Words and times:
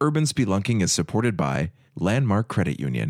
Urban 0.00 0.22
Spelunking 0.22 0.80
is 0.80 0.92
supported 0.92 1.36
by 1.36 1.72
Landmark 1.96 2.46
Credit 2.46 2.78
Union. 2.78 3.08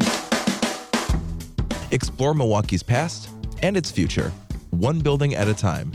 Explore 1.91 2.33
Milwaukee's 2.33 2.83
past 2.83 3.29
and 3.63 3.77
its 3.77 3.91
future, 3.91 4.33
one 4.71 5.01
building 5.01 5.35
at 5.35 5.49
a 5.49 5.55
time. 5.55 5.93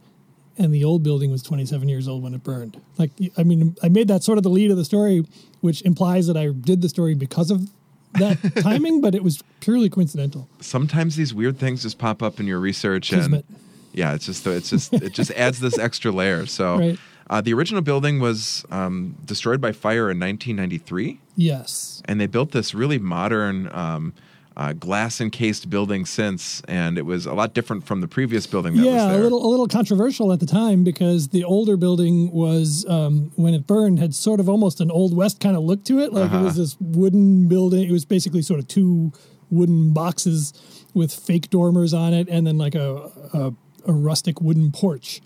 and 0.58 0.72
the 0.72 0.84
old 0.84 1.02
building 1.02 1.30
was 1.30 1.42
27 1.42 1.88
years 1.88 2.06
old 2.06 2.22
when 2.22 2.34
it 2.34 2.44
burned. 2.44 2.80
Like, 2.98 3.10
I 3.38 3.42
mean, 3.42 3.74
I 3.82 3.88
made 3.88 4.08
that 4.08 4.22
sort 4.22 4.36
of 4.36 4.44
the 4.44 4.50
lead 4.50 4.70
of 4.70 4.76
the 4.76 4.84
story, 4.84 5.26
which 5.60 5.82
implies 5.82 6.26
that 6.26 6.36
I 6.36 6.48
did 6.48 6.82
the 6.82 6.90
story 6.90 7.14
because 7.14 7.50
of 7.50 7.70
that 8.14 8.38
timing, 8.62 9.00
but 9.00 9.14
it 9.14 9.22
was 9.24 9.42
purely 9.60 9.88
coincidental. 9.88 10.48
sometimes 10.60 11.16
these 11.16 11.32
weird 11.34 11.58
things 11.58 11.82
just 11.82 11.98
pop 11.98 12.22
up 12.22 12.38
in 12.40 12.46
your 12.46 12.58
research 12.60 13.10
Kismet. 13.10 13.44
and 13.48 13.58
yeah 13.92 14.14
it's 14.14 14.26
just 14.26 14.46
it's 14.46 14.70
just 14.70 14.92
it 14.94 15.12
just 15.12 15.30
adds 15.32 15.60
this 15.60 15.78
extra 15.86 16.10
layer 16.10 16.46
so 16.46 16.78
Right. 16.78 16.98
uh, 17.30 17.40
the 17.40 17.52
original 17.54 17.82
building 17.82 18.20
was 18.20 18.64
um, 18.70 19.14
destroyed 19.24 19.60
by 19.60 19.72
fire 19.72 20.10
in 20.10 20.18
1993 20.18 21.20
Yes. 21.36 22.02
and 22.06 22.20
they 22.20 22.26
built 22.26 22.52
this 22.52 22.74
really 22.74 22.98
modern 22.98 23.68
um, 23.74 24.12
uh, 24.56 24.72
glass 24.72 25.20
encased 25.20 25.70
building 25.70 26.04
since 26.04 26.60
and 26.68 26.98
it 26.98 27.06
was 27.06 27.26
a 27.26 27.32
lot 27.34 27.54
different 27.54 27.84
from 27.84 28.00
the 28.00 28.08
previous 28.08 28.46
building 28.46 28.74
that 28.74 28.84
was 28.84 28.86
yeah, 28.94 29.16
a 29.16 29.18
little 29.18 29.44
a 29.44 29.48
little 29.48 29.66
controversial 29.68 30.32
at 30.32 30.40
the 30.40 30.46
time 30.46 30.84
because 30.84 31.28
the 31.28 31.42
older 31.44 31.76
building 31.76 32.30
was 32.32 32.84
um, 32.88 33.32
when 33.36 33.54
it 33.54 33.66
burned 33.66 33.98
had 33.98 34.14
sort 34.14 34.40
of 34.40 34.48
almost 34.48 34.80
an 34.80 34.90
old 34.90 35.16
west 35.16 35.40
kind 35.40 35.56
of 35.56 35.62
look 35.62 35.84
to 35.84 35.98
it. 36.00 36.12
Like 36.12 36.30
it 36.30 36.34
Uh-huh. 36.34 36.44
was 36.44 36.56
this 36.56 36.76
wooden 36.80 37.48
building. 37.48 37.88
It 37.88 37.92
was 37.92 38.04
basically 38.04 38.42
sort 38.42 38.60
of 38.60 38.68
two 38.68 39.12
wooden 39.50 39.92
boxes 39.92 40.52
with 40.94 41.12
fake 41.14 41.48
dormers 41.50 41.92
on 41.94 42.12
it, 42.14 42.28
and 42.28 42.46
then 42.46 42.58
like 42.58 42.74
a 42.74 43.10
a, 43.32 43.52
a 43.86 43.92
rustic 43.92 44.40
wooden 44.40 44.70
porch 44.72 45.20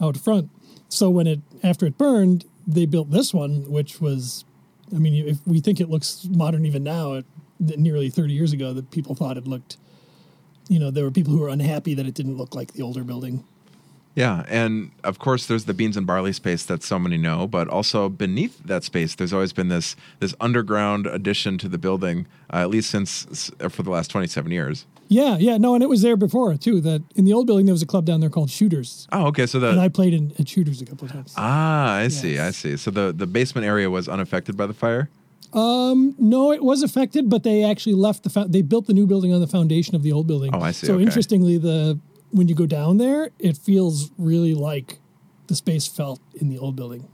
out 0.00 0.16
front. 0.16 0.50
So 0.88 1.08
when 1.10 1.26
it 1.26 1.40
after 1.62 1.86
it 1.86 1.96
burned, 1.96 2.44
they 2.66 2.86
built 2.86 3.10
this 3.10 3.32
one, 3.32 3.70
which 3.70 4.00
was, 4.00 4.44
I 4.94 4.98
mean, 4.98 5.26
if 5.28 5.38
we 5.46 5.60
think 5.60 5.80
it 5.80 5.88
looks 5.88 6.26
modern 6.30 6.66
even 6.66 6.82
now, 6.84 7.14
it, 7.14 7.26
nearly 7.62 8.10
thirty 8.10 8.32
years 8.34 8.52
ago, 8.52 8.72
that 8.72 8.90
people 8.90 9.14
thought 9.14 9.36
it 9.36 9.46
looked. 9.46 9.76
You 10.68 10.78
know, 10.78 10.90
there 10.90 11.04
were 11.04 11.10
people 11.10 11.32
who 11.32 11.40
were 11.40 11.48
unhappy 11.48 11.94
that 11.94 12.06
it 12.06 12.14
didn't 12.14 12.36
look 12.36 12.54
like 12.54 12.72
the 12.72 12.82
older 12.82 13.04
building. 13.04 13.44
Yeah, 14.14 14.44
and 14.46 14.90
of 15.04 15.18
course 15.18 15.46
there's 15.46 15.64
the 15.64 15.72
beans 15.72 15.96
and 15.96 16.06
barley 16.06 16.34
space 16.34 16.64
that 16.66 16.82
so 16.82 16.98
many 16.98 17.16
know, 17.16 17.46
but 17.46 17.66
also 17.68 18.10
beneath 18.10 18.62
that 18.62 18.84
space 18.84 19.14
there's 19.14 19.32
always 19.32 19.54
been 19.54 19.68
this 19.68 19.96
this 20.20 20.34
underground 20.38 21.06
addition 21.06 21.56
to 21.58 21.68
the 21.68 21.78
building, 21.78 22.26
uh, 22.52 22.56
at 22.58 22.68
least 22.68 22.90
since 22.90 23.50
uh, 23.60 23.70
for 23.70 23.82
the 23.82 23.88
last 23.90 24.10
27 24.10 24.52
years. 24.52 24.84
Yeah, 25.08 25.36
yeah, 25.38 25.56
no, 25.56 25.74
and 25.74 25.82
it 25.82 25.88
was 25.88 26.02
there 26.02 26.16
before 26.16 26.54
too. 26.58 26.80
That 26.82 27.02
in 27.14 27.24
the 27.24 27.32
old 27.32 27.46
building 27.46 27.64
there 27.64 27.72
was 27.72 27.82
a 27.82 27.86
club 27.86 28.04
down 28.04 28.20
there 28.20 28.28
called 28.30 28.50
Shooters, 28.50 29.08
Oh, 29.12 29.28
okay, 29.28 29.46
so 29.46 29.62
and 29.64 29.80
I 29.80 29.88
played 29.88 30.12
in, 30.12 30.32
at 30.38 30.46
Shooters 30.46 30.82
a 30.82 30.84
couple 30.86 31.06
of 31.06 31.12
times. 31.12 31.32
ah, 31.38 31.94
I 31.94 32.08
see, 32.08 32.38
I 32.38 32.50
see. 32.50 32.76
So 32.76 32.90
the 32.90 33.12
the 33.12 33.26
basement 33.26 33.66
area 33.66 33.88
was 33.88 34.08
unaffected 34.08 34.58
by 34.58 34.66
the 34.66 34.74
fire. 34.74 35.08
No, 35.54 36.52
it 36.52 36.62
was 36.62 36.82
affected, 36.82 37.28
but 37.28 37.42
they 37.42 37.62
actually 37.64 37.94
left 37.94 38.22
the 38.24 38.30
fo- 38.30 38.46
they 38.48 38.62
built 38.62 38.86
the 38.86 38.94
new 38.94 39.06
building 39.06 39.32
on 39.32 39.40
the 39.40 39.46
foundation 39.46 39.94
of 39.94 40.02
the 40.02 40.12
old 40.12 40.26
building. 40.26 40.54
Oh, 40.54 40.60
I 40.60 40.70
see, 40.72 40.86
So 40.86 40.94
okay. 40.94 41.02
interestingly, 41.04 41.58
the 41.58 41.98
when 42.30 42.48
you 42.48 42.54
go 42.54 42.66
down 42.66 42.96
there, 42.98 43.30
it 43.38 43.56
feels 43.58 44.10
really 44.16 44.54
like 44.54 44.98
the 45.48 45.54
space 45.54 45.86
felt 45.86 46.20
in 46.34 46.48
the 46.48 46.58
old 46.58 46.76
building. 46.76 47.06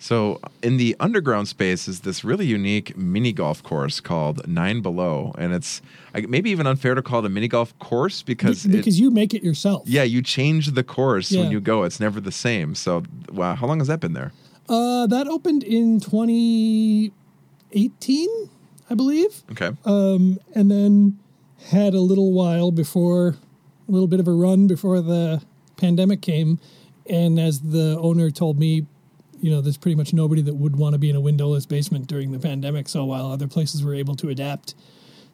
So 0.00 0.40
in 0.62 0.76
the 0.76 0.94
underground 1.00 1.48
space 1.48 1.88
is 1.88 2.00
this 2.00 2.22
really 2.22 2.46
unique 2.46 2.96
mini 2.96 3.32
golf 3.32 3.64
course 3.64 3.98
called 4.00 4.46
Nine 4.46 4.80
Below, 4.80 5.34
and 5.38 5.52
it's 5.52 5.82
maybe 6.28 6.50
even 6.50 6.68
unfair 6.68 6.94
to 6.94 7.02
call 7.02 7.18
it 7.20 7.26
a 7.26 7.28
mini 7.28 7.48
golf 7.48 7.76
course 7.80 8.22
because 8.22 8.64
it- 8.64 8.70
because 8.72 9.00
you 9.00 9.10
make 9.10 9.34
it 9.34 9.42
yourself. 9.42 9.82
yeah, 9.88 10.04
you 10.04 10.22
change 10.22 10.72
the 10.72 10.84
course 10.84 11.32
when 11.32 11.50
you 11.50 11.60
go. 11.60 11.82
It's 11.82 11.98
never 12.00 12.20
the 12.20 12.30
same. 12.32 12.74
So 12.76 13.02
wow, 13.32 13.54
how 13.56 13.66
long 13.66 13.78
has 13.80 13.88
that 13.88 13.98
been 14.00 14.12
there? 14.12 14.32
Uh, 14.68 15.06
that 15.08 15.26
opened 15.26 15.64
in 15.64 15.98
2018, 17.72 18.50
I 18.90 18.94
believe. 18.94 19.42
Okay. 19.50 19.70
Um, 19.84 20.38
and 20.54 20.70
then 20.70 21.18
had 21.70 21.94
a 21.94 22.00
little 22.00 22.32
while 22.32 22.70
before 22.70 23.36
a 23.88 23.90
little 23.90 24.06
bit 24.06 24.20
of 24.20 24.28
a 24.28 24.32
run 24.32 24.66
before 24.66 25.00
the 25.00 25.42
pandemic 25.76 26.20
came 26.20 26.58
and 27.08 27.38
as 27.40 27.60
the 27.60 27.98
owner 28.00 28.30
told 28.30 28.58
me 28.58 28.86
you 29.40 29.50
know 29.50 29.60
there's 29.60 29.76
pretty 29.76 29.94
much 29.94 30.12
nobody 30.12 30.42
that 30.42 30.54
would 30.54 30.76
want 30.76 30.92
to 30.92 30.98
be 30.98 31.08
in 31.10 31.16
a 31.16 31.20
windowless 31.20 31.66
basement 31.66 32.06
during 32.06 32.32
the 32.32 32.38
pandemic 32.38 32.88
so 32.88 33.04
while 33.04 33.30
other 33.30 33.48
places 33.48 33.82
were 33.82 33.94
able 33.94 34.14
to 34.14 34.28
adapt 34.28 34.74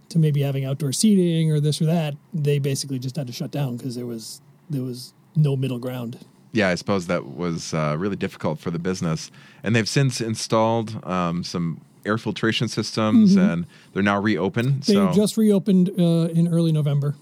to 0.08 0.18
maybe 0.18 0.42
having 0.42 0.64
outdoor 0.64 0.92
seating 0.92 1.50
or 1.50 1.60
this 1.60 1.80
or 1.80 1.86
that 1.86 2.14
they 2.32 2.58
basically 2.58 2.98
just 2.98 3.16
had 3.16 3.26
to 3.26 3.32
shut 3.32 3.50
down 3.50 3.76
because 3.76 3.94
there 3.96 4.06
was 4.06 4.40
there 4.70 4.82
was 4.82 5.12
no 5.34 5.56
middle 5.56 5.78
ground 5.78 6.18
yeah, 6.54 6.68
I 6.68 6.76
suppose 6.76 7.08
that 7.08 7.26
was 7.26 7.74
uh, 7.74 7.96
really 7.98 8.14
difficult 8.14 8.60
for 8.60 8.70
the 8.70 8.78
business. 8.78 9.32
And 9.64 9.74
they've 9.74 9.88
since 9.88 10.20
installed 10.20 11.04
um, 11.04 11.42
some 11.42 11.80
air 12.06 12.18
filtration 12.18 12.68
systems, 12.68 13.36
and 13.36 13.66
they're 13.92 14.02
now 14.02 14.20
reopened. 14.20 14.82
Mm-hmm. 14.82 14.92
they 14.92 15.12
so, 15.12 15.12
just 15.12 15.36
reopened 15.36 15.90
uh, 15.98 16.28
in 16.32 16.48
early 16.48 16.72
november 16.72 17.14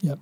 yep 0.00 0.18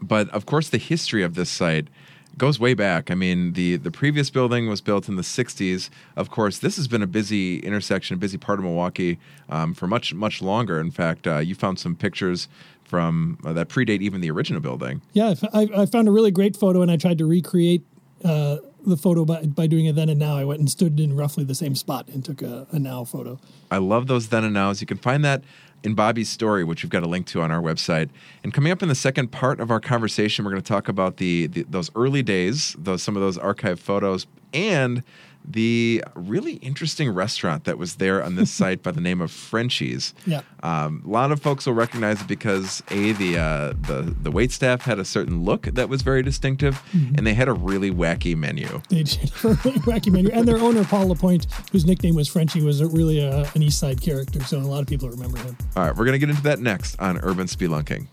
but 0.00 0.28
of 0.30 0.46
course, 0.46 0.68
the 0.68 0.78
history 0.78 1.22
of 1.22 1.34
this 1.34 1.50
site 1.50 1.88
goes 2.36 2.58
way 2.58 2.74
back. 2.74 3.10
I 3.10 3.14
mean, 3.14 3.52
the 3.52 3.76
the 3.76 3.90
previous 3.90 4.30
building 4.30 4.68
was 4.68 4.80
built 4.80 5.08
in 5.08 5.16
the 5.16 5.22
'60s. 5.22 5.90
Of 6.16 6.30
course, 6.30 6.58
this 6.58 6.76
has 6.76 6.88
been 6.88 7.02
a 7.02 7.06
busy 7.06 7.58
intersection, 7.60 8.14
a 8.14 8.18
busy 8.18 8.38
part 8.38 8.58
of 8.58 8.64
Milwaukee 8.64 9.18
um, 9.48 9.74
for 9.74 9.86
much 9.86 10.14
much 10.14 10.42
longer. 10.42 10.80
In 10.80 10.90
fact, 10.90 11.26
uh, 11.26 11.38
you 11.38 11.54
found 11.54 11.78
some 11.78 11.96
pictures 11.96 12.48
from 12.84 13.38
uh, 13.44 13.52
that 13.52 13.68
predate 13.68 14.02
even 14.02 14.20
the 14.20 14.30
original 14.30 14.60
building. 14.60 15.00
Yeah, 15.12 15.34
I 15.52 15.86
found 15.86 16.08
a 16.08 16.10
really 16.10 16.30
great 16.30 16.56
photo, 16.56 16.82
and 16.82 16.90
I 16.90 16.96
tried 16.96 17.18
to 17.18 17.26
recreate 17.26 17.82
uh, 18.24 18.58
the 18.86 18.96
photo 18.96 19.24
by, 19.24 19.42
by 19.42 19.66
doing 19.66 19.86
it 19.86 19.94
then 19.94 20.08
and 20.08 20.18
now. 20.18 20.36
I 20.36 20.44
went 20.44 20.60
and 20.60 20.70
stood 20.70 20.98
in 21.00 21.16
roughly 21.16 21.44
the 21.44 21.54
same 21.54 21.74
spot 21.74 22.08
and 22.08 22.24
took 22.24 22.42
a, 22.42 22.66
a 22.70 22.78
now 22.78 23.04
photo. 23.04 23.38
I 23.70 23.78
love 23.78 24.06
those 24.06 24.28
then 24.28 24.44
and 24.44 24.54
nows. 24.54 24.80
You 24.80 24.86
can 24.86 24.98
find 24.98 25.24
that 25.24 25.42
in 25.82 25.94
Bobby's 25.94 26.30
story, 26.30 26.64
which 26.64 26.82
we've 26.82 26.90
got 26.90 27.02
a 27.02 27.08
link 27.08 27.26
to 27.26 27.42
on 27.42 27.50
our 27.50 27.60
website. 27.60 28.08
And 28.42 28.52
coming 28.54 28.72
up 28.72 28.82
in 28.82 28.88
the 28.88 28.94
second 28.94 29.32
part 29.32 29.60
of 29.60 29.70
our 29.70 29.80
conversation, 29.80 30.44
we're 30.44 30.50
going 30.50 30.62
to 30.62 30.68
talk 30.68 30.88
about 30.88 31.18
the, 31.18 31.46
the 31.46 31.62
those 31.64 31.90
early 31.94 32.22
days, 32.22 32.74
those 32.78 33.02
some 33.02 33.16
of 33.16 33.22
those 33.22 33.36
archive 33.36 33.78
photos, 33.78 34.26
and 34.52 35.02
the 35.44 36.02
really 36.14 36.54
interesting 36.54 37.10
restaurant 37.10 37.64
that 37.64 37.78
was 37.78 37.96
there 37.96 38.22
on 38.22 38.36
this 38.36 38.50
site 38.60 38.82
by 38.82 38.90
the 38.90 39.00
name 39.00 39.20
of 39.20 39.30
Frenchies. 39.30 40.14
Yeah. 40.26 40.42
Um, 40.62 41.02
a 41.06 41.10
lot 41.10 41.32
of 41.32 41.42
folks 41.42 41.66
will 41.66 41.74
recognize 41.74 42.20
it 42.20 42.28
because 42.28 42.82
a 42.90 43.12
the 43.12 43.38
uh, 43.38 43.74
the 43.86 44.14
the 44.22 44.30
wait 44.30 44.52
staff 44.52 44.82
had 44.82 44.98
a 44.98 45.04
certain 45.04 45.44
look 45.44 45.62
that 45.62 45.88
was 45.88 46.02
very 46.02 46.22
distinctive, 46.22 46.82
and 46.92 47.26
they 47.26 47.34
had 47.34 47.48
a 47.48 47.52
really 47.52 47.90
wacky 47.90 48.36
menu. 48.36 48.80
They 48.88 49.02
did 49.02 49.30
really 49.44 49.78
wacky 49.80 50.10
menu, 50.10 50.30
and 50.32 50.48
their 50.48 50.58
owner 50.58 50.84
Paul 50.84 51.08
Lapointe, 51.08 51.46
whose 51.72 51.84
nickname 51.84 52.14
was 52.14 52.28
Frenchie, 52.28 52.62
was 52.62 52.80
a, 52.80 52.86
really 52.86 53.20
a, 53.20 53.50
an 53.54 53.62
East 53.62 53.78
Side 53.78 54.00
character. 54.00 54.42
So 54.44 54.58
a 54.58 54.60
lot 54.60 54.80
of 54.80 54.86
people 54.86 55.08
remember 55.10 55.38
him. 55.38 55.56
All 55.76 55.84
right, 55.84 55.94
we're 55.94 56.04
going 56.04 56.18
to 56.18 56.18
get 56.18 56.30
into 56.30 56.42
that 56.42 56.60
next 56.60 56.98
on 57.00 57.18
Urban 57.18 57.46
Spelunking. 57.46 58.06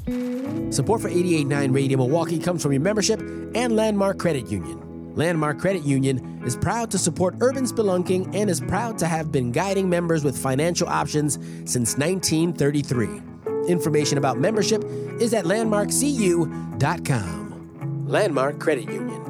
Support 0.73 1.01
for 1.01 1.07
889 1.07 1.71
Radio 1.71 1.97
Milwaukee 1.97 2.39
comes 2.39 2.61
from 2.63 2.73
your 2.73 2.81
membership 2.81 3.19
and 3.19 3.75
Landmark 3.75 4.19
Credit 4.19 4.47
Union. 4.47 5.15
Landmark 5.15 5.59
Credit 5.59 5.83
Union 5.83 6.20
is 6.45 6.55
proud 6.55 6.89
to 6.91 6.97
support 6.97 7.35
urban 7.41 7.65
spelunking 7.65 8.33
and 8.35 8.49
is 8.49 8.61
proud 8.61 8.97
to 8.99 9.07
have 9.07 9.31
been 9.31 9.51
guiding 9.51 9.89
members 9.89 10.23
with 10.23 10.37
financial 10.37 10.87
options 10.87 11.33
since 11.65 11.97
1933. 11.97 13.21
Information 13.67 14.17
about 14.17 14.37
membership 14.37 14.83
is 15.19 15.33
at 15.33 15.45
landmarkcu.com. 15.45 18.05
Landmark 18.07 18.59
Credit 18.59 18.85
Union. 18.85 19.21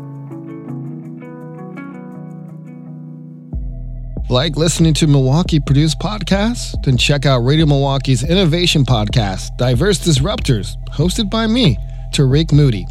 Like 4.29 4.55
listening 4.55 4.93
to 4.93 5.07
Milwaukee 5.07 5.59
produced 5.59 5.99
podcasts? 5.99 6.81
Then 6.83 6.95
check 6.95 7.25
out 7.25 7.39
Radio 7.39 7.65
Milwaukee's 7.65 8.23
innovation 8.23 8.85
podcast, 8.85 9.57
Diverse 9.57 9.99
Disruptors, 9.99 10.77
hosted 10.87 11.29
by 11.29 11.47
me, 11.47 11.77
Tariq 12.11 12.51
Moody. 12.51 12.85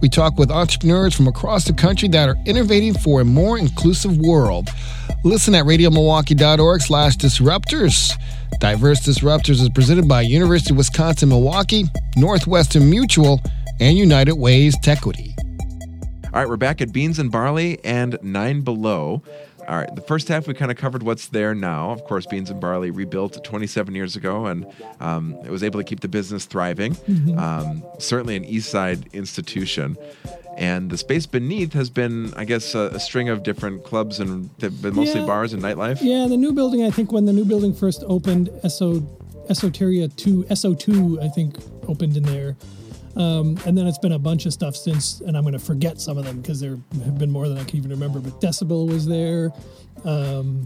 We 0.00 0.08
talk 0.08 0.38
with 0.38 0.50
entrepreneurs 0.50 1.14
from 1.14 1.26
across 1.26 1.64
the 1.64 1.72
country 1.72 2.08
that 2.08 2.28
are 2.28 2.36
innovating 2.46 2.94
for 2.94 3.20
a 3.20 3.24
more 3.24 3.58
inclusive 3.58 4.18
world. 4.18 4.68
Listen 5.24 5.54
at 5.54 5.64
radiomilwaukee.org 5.64 6.80
slash 6.80 7.16
disruptors. 7.16 8.12
Diverse 8.60 9.00
Disruptors 9.00 9.60
is 9.60 9.68
presented 9.70 10.08
by 10.08 10.22
University 10.22 10.72
of 10.72 10.78
Wisconsin-Milwaukee, 10.78 11.84
Northwestern 12.16 12.88
Mutual, 12.88 13.40
and 13.80 13.96
United 13.96 14.34
Ways 14.34 14.76
Tequity. 14.82 15.34
All 16.24 16.32
right, 16.32 16.48
we're 16.48 16.56
back 16.56 16.80
at 16.80 16.92
Beans 16.92 17.18
and 17.18 17.30
Barley 17.32 17.82
and 17.84 18.18
Nine 18.22 18.60
Below. 18.62 19.22
All 19.68 19.76
right, 19.76 19.94
the 19.94 20.00
first 20.00 20.28
half 20.28 20.46
we 20.48 20.54
kind 20.54 20.70
of 20.70 20.78
covered 20.78 21.02
what's 21.02 21.28
there 21.28 21.54
now. 21.54 21.90
Of 21.90 22.04
course, 22.04 22.24
Beans 22.24 22.48
and 22.50 22.58
Barley 22.58 22.90
rebuilt 22.90 23.42
27 23.44 23.94
years 23.94 24.16
ago, 24.16 24.46
and 24.46 24.66
um, 24.98 25.34
it 25.44 25.50
was 25.50 25.62
able 25.62 25.78
to 25.78 25.84
keep 25.84 26.00
the 26.00 26.08
business 26.08 26.46
thriving. 26.46 26.96
Um, 27.36 27.84
certainly 27.98 28.34
an 28.36 28.44
East 28.44 28.70
Side 28.70 29.08
institution. 29.12 29.96
And 30.56 30.90
the 30.90 30.96
space 30.98 31.26
beneath 31.26 31.72
has 31.74 31.88
been, 31.90 32.32
I 32.34 32.44
guess, 32.44 32.74
a, 32.74 32.90
a 32.94 32.98
string 32.98 33.28
of 33.28 33.42
different 33.44 33.84
clubs 33.84 34.18
and 34.18 34.50
they've 34.58 34.82
been 34.82 34.96
mostly 34.96 35.20
Yeah. 35.20 35.26
bars 35.26 35.52
and 35.52 35.62
nightlife. 35.62 35.98
Yeah, 36.00 36.26
the 36.26 36.36
new 36.36 36.52
building. 36.52 36.82
I 36.82 36.90
think 36.90 37.12
when 37.12 37.26
the 37.26 37.32
new 37.32 37.44
building 37.44 37.72
first 37.72 38.02
opened, 38.08 38.50
SO 38.68 39.00
Esoteria 39.48 40.14
two 40.16 40.44
SO 40.54 40.74
two 40.74 41.20
I 41.22 41.28
think 41.28 41.56
opened 41.86 42.16
in 42.16 42.24
there, 42.24 42.56
um, 43.18 43.58
and 43.66 43.76
then 43.76 43.86
it's 43.86 43.98
been 43.98 44.12
a 44.12 44.18
bunch 44.18 44.46
of 44.46 44.52
stuff 44.52 44.76
since. 44.76 45.20
And 45.20 45.36
I'm 45.36 45.42
going 45.42 45.52
to 45.52 45.58
forget 45.58 46.00
some 46.00 46.16
of 46.16 46.24
them 46.24 46.40
because 46.40 46.60
there 46.60 46.78
have 47.04 47.18
been 47.18 47.30
more 47.30 47.48
than 47.48 47.58
I 47.58 47.64
can 47.64 47.76
even 47.76 47.90
remember. 47.90 48.20
But 48.20 48.40
Decibel 48.40 48.88
was 48.88 49.06
there, 49.06 49.50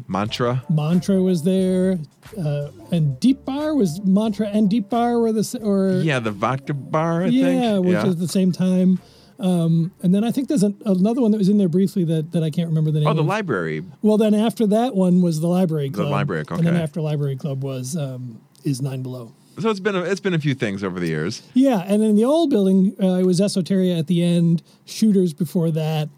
Mantra. 0.08 0.62
Mantra 0.68 1.20
was 1.20 1.42
there, 1.42 1.98
uh, 2.38 2.68
and 2.90 3.18
Deep 3.18 3.44
Bar 3.44 3.74
was 3.74 4.00
Mantra 4.02 4.48
and 4.48 4.68
Deep 4.68 4.90
Bar 4.90 5.18
were 5.18 5.32
the 5.32 5.58
or 5.62 6.00
Yeah, 6.02 6.20
the 6.20 6.30
vodka 6.30 6.74
bar, 6.74 7.22
I 7.22 7.30
think. 7.30 7.34
yeah, 7.34 7.72
think. 7.72 7.86
which 7.86 7.94
yeah. 7.94 8.06
is 8.06 8.16
the 8.16 8.28
same 8.28 8.52
time. 8.52 9.00
Um, 9.38 9.90
and 10.02 10.14
then 10.14 10.22
I 10.22 10.30
think 10.30 10.48
there's 10.48 10.62
an, 10.62 10.80
another 10.86 11.20
one 11.20 11.32
that 11.32 11.38
was 11.38 11.48
in 11.48 11.58
there 11.58 11.68
briefly 11.68 12.04
that, 12.04 12.30
that 12.30 12.44
I 12.44 12.50
can't 12.50 12.68
remember 12.68 12.92
the 12.92 13.00
name. 13.00 13.08
oh, 13.08 13.14
the 13.14 13.22
of. 13.22 13.26
library. 13.26 13.82
Well, 14.00 14.16
then 14.16 14.34
after 14.34 14.68
that 14.68 14.94
one 14.94 15.20
was 15.20 15.40
the 15.40 15.48
library 15.48 15.90
club. 15.90 16.06
The 16.06 16.10
library, 16.12 16.42
okay. 16.42 16.56
And 16.56 16.66
then 16.66 16.76
after 16.76 17.00
library 17.00 17.36
club 17.36 17.64
was 17.64 17.96
um, 17.96 18.40
is 18.62 18.80
nine 18.80 19.02
below. 19.02 19.32
So 19.60 19.68
it's 19.70 19.80
been 19.80 19.96
a, 19.96 20.02
it's 20.02 20.20
been 20.20 20.34
a 20.34 20.38
few 20.38 20.54
things 20.54 20.82
over 20.82 20.98
the 20.98 21.06
years. 21.08 21.42
Yeah, 21.54 21.80
and 21.86 22.02
in 22.02 22.16
the 22.16 22.24
old 22.24 22.50
building 22.50 22.94
uh, 23.02 23.18
it 23.18 23.26
was 23.26 23.40
Esoteria 23.40 23.98
at 23.98 24.06
the 24.06 24.22
end, 24.22 24.62
Shooters 24.86 25.32
before 25.34 25.70
that. 25.72 26.08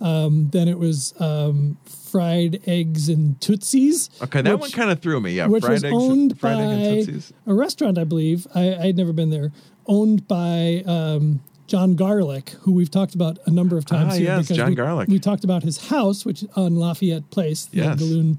Um, 0.00 0.48
then 0.50 0.66
it 0.66 0.78
was 0.78 1.12
um, 1.20 1.76
fried 1.84 2.60
eggs 2.66 3.08
and 3.10 3.38
tootsies. 3.40 4.08
Okay, 4.22 4.40
that 4.42 4.52
which- 4.54 4.60
one 4.60 4.70
kind 4.70 4.90
of 4.90 5.00
threw 5.00 5.20
me. 5.20 5.32
Yeah, 5.32 5.46
which 5.46 5.62
fried 5.62 5.72
was 5.74 5.84
eggs, 5.84 5.94
owned 5.94 6.40
fried 6.40 6.56
by 6.56 6.62
egg 6.62 6.70
and 6.98 7.06
tootsies. 7.06 7.32
a 7.46 7.54
restaurant, 7.54 7.98
I 7.98 8.04
believe. 8.04 8.46
I, 8.54 8.74
I'd 8.76 8.96
never 8.96 9.12
been 9.12 9.30
there. 9.30 9.52
Owned 9.86 10.26
by 10.26 10.82
um, 10.86 11.40
John 11.66 11.94
Garlick, 11.96 12.50
who 12.62 12.72
we've 12.72 12.90
talked 12.90 13.14
about 13.14 13.38
a 13.46 13.50
number 13.50 13.76
of 13.76 13.84
times 13.84 14.14
Ah, 14.14 14.16
here. 14.16 14.24
yes, 14.38 14.48
John 14.48 14.70
we, 14.70 14.74
Garlick. 14.74 15.08
We 15.08 15.18
talked 15.18 15.44
about 15.44 15.62
his 15.62 15.88
house, 15.88 16.24
which 16.24 16.44
on 16.56 16.76
Lafayette 16.76 17.30
Place, 17.30 17.66
the 17.66 17.76
Yes. 17.78 18.00
Galoon 18.00 18.38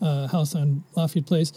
uh, 0.00 0.28
house 0.28 0.54
on 0.54 0.84
Lafayette 0.94 1.26
Place. 1.26 1.52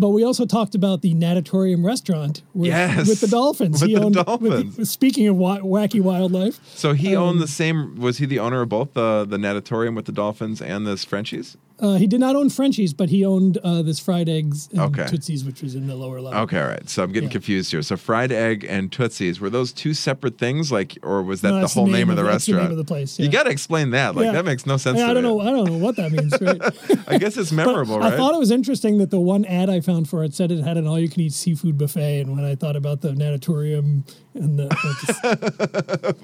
But 0.00 0.08
we 0.10 0.24
also 0.24 0.46
talked 0.46 0.74
about 0.74 1.02
the 1.02 1.12
Natatorium 1.12 1.84
restaurant 1.84 2.40
with, 2.54 2.68
Yes, 2.68 3.06
with 3.06 3.20
the 3.20 3.26
dolphins. 3.28 3.82
with 3.82 3.90
the 3.94 4.00
with 4.06 4.14
dolphins. 4.14 4.90
speaking 4.90 5.28
of 5.28 5.36
wa- 5.36 5.58
wacky 5.60 6.00
wildlife, 6.00 6.58
So 6.74 6.94
he 6.94 7.14
Um, 7.14 7.22
owned 7.22 7.40
the 7.40 7.46
same. 7.46 7.96
Was 8.00 8.16
he 8.16 8.24
the 8.24 8.38
owner 8.38 8.62
of 8.62 8.70
both 8.70 8.94
the 8.94 9.26
the 9.28 9.36
natatorium 9.36 9.94
with 9.94 10.06
the 10.06 10.12
dolphins 10.12 10.62
and 10.62 10.86
this 10.86 11.04
Frenchies? 11.04 11.58
Uh, 11.80 11.94
he 11.96 12.06
did 12.06 12.20
not 12.20 12.36
own 12.36 12.50
Frenchies, 12.50 12.92
but 12.92 13.08
he 13.08 13.24
owned 13.24 13.58
uh, 13.64 13.82
this 13.82 13.98
fried 13.98 14.28
eggs 14.28 14.68
and 14.72 14.80
Okay. 14.80 15.06
Tootsies, 15.06 15.44
which 15.44 15.62
was 15.62 15.74
in 15.74 15.86
the 15.86 15.94
lower 15.96 16.20
level. 16.20 16.40
Okay, 16.42 16.60
all 16.60 16.68
right. 16.68 16.88
So 16.88 17.02
I'm 17.02 17.12
getting 17.12 17.28
Yeah. 17.28 17.32
confused 17.32 17.70
here. 17.70 17.82
So 17.82 17.96
fried 17.96 18.32
egg 18.32 18.64
and 18.68 18.92
tootsies 18.92 19.40
were 19.40 19.50
those 19.50 19.72
two 19.72 19.94
separate 19.94 20.38
things, 20.38 20.70
like, 20.70 20.98
or 21.02 21.22
was 21.22 21.40
that 21.40 21.50
No, 21.50 21.60
the 21.60 21.66
whole 21.68 21.86
name, 21.86 22.10
of 22.10 22.16
the 22.16 22.22
the 22.22 22.28
restaurant? 22.28 22.62
name 22.64 22.70
of 22.72 22.76
the 22.78 22.84
place. 22.84 23.18
You 23.18 23.28
got 23.28 23.44
to 23.44 23.50
explain 23.50 23.90
that. 23.90 24.14
Like 24.14 24.26
Yeah. 24.26 24.32
that 24.32 24.44
makes 24.44 24.66
no 24.66 24.76
sense. 24.76 24.98
Yeah, 24.98 25.10
I 25.10 25.14
don't 25.14 25.22
me. 25.22 25.28
know. 25.30 25.40
I 25.40 25.50
don't 25.50 25.64
know 25.64 25.78
what 25.78 25.96
that 25.96 26.12
means. 26.12 26.34
Right? 26.40 26.60
I 27.08 27.18
guess 27.18 27.36
it's 27.36 27.52
memorable, 27.52 27.98
right? 27.98 28.12
I 28.12 28.16
thought 28.16 28.34
it 28.34 28.38
was 28.38 28.50
interesting 28.50 28.98
that 28.98 29.10
the 29.10 29.20
one 29.20 29.44
ad 29.44 29.70
I 29.70 29.80
found 29.80 30.08
for 30.08 30.22
it 30.24 30.34
said 30.34 30.50
it 30.52 30.62
had 30.64 30.76
an 30.76 30.86
all-you-can-eat 30.86 31.32
seafood 31.32 31.78
buffet, 31.78 32.20
and 32.20 32.36
when 32.36 32.44
I 32.44 32.54
thought 32.54 32.76
about 32.76 33.00
the 33.00 33.12
natatorium 33.14 34.04
and 34.34 34.58
the, 34.58 34.68
just- 35.06 36.20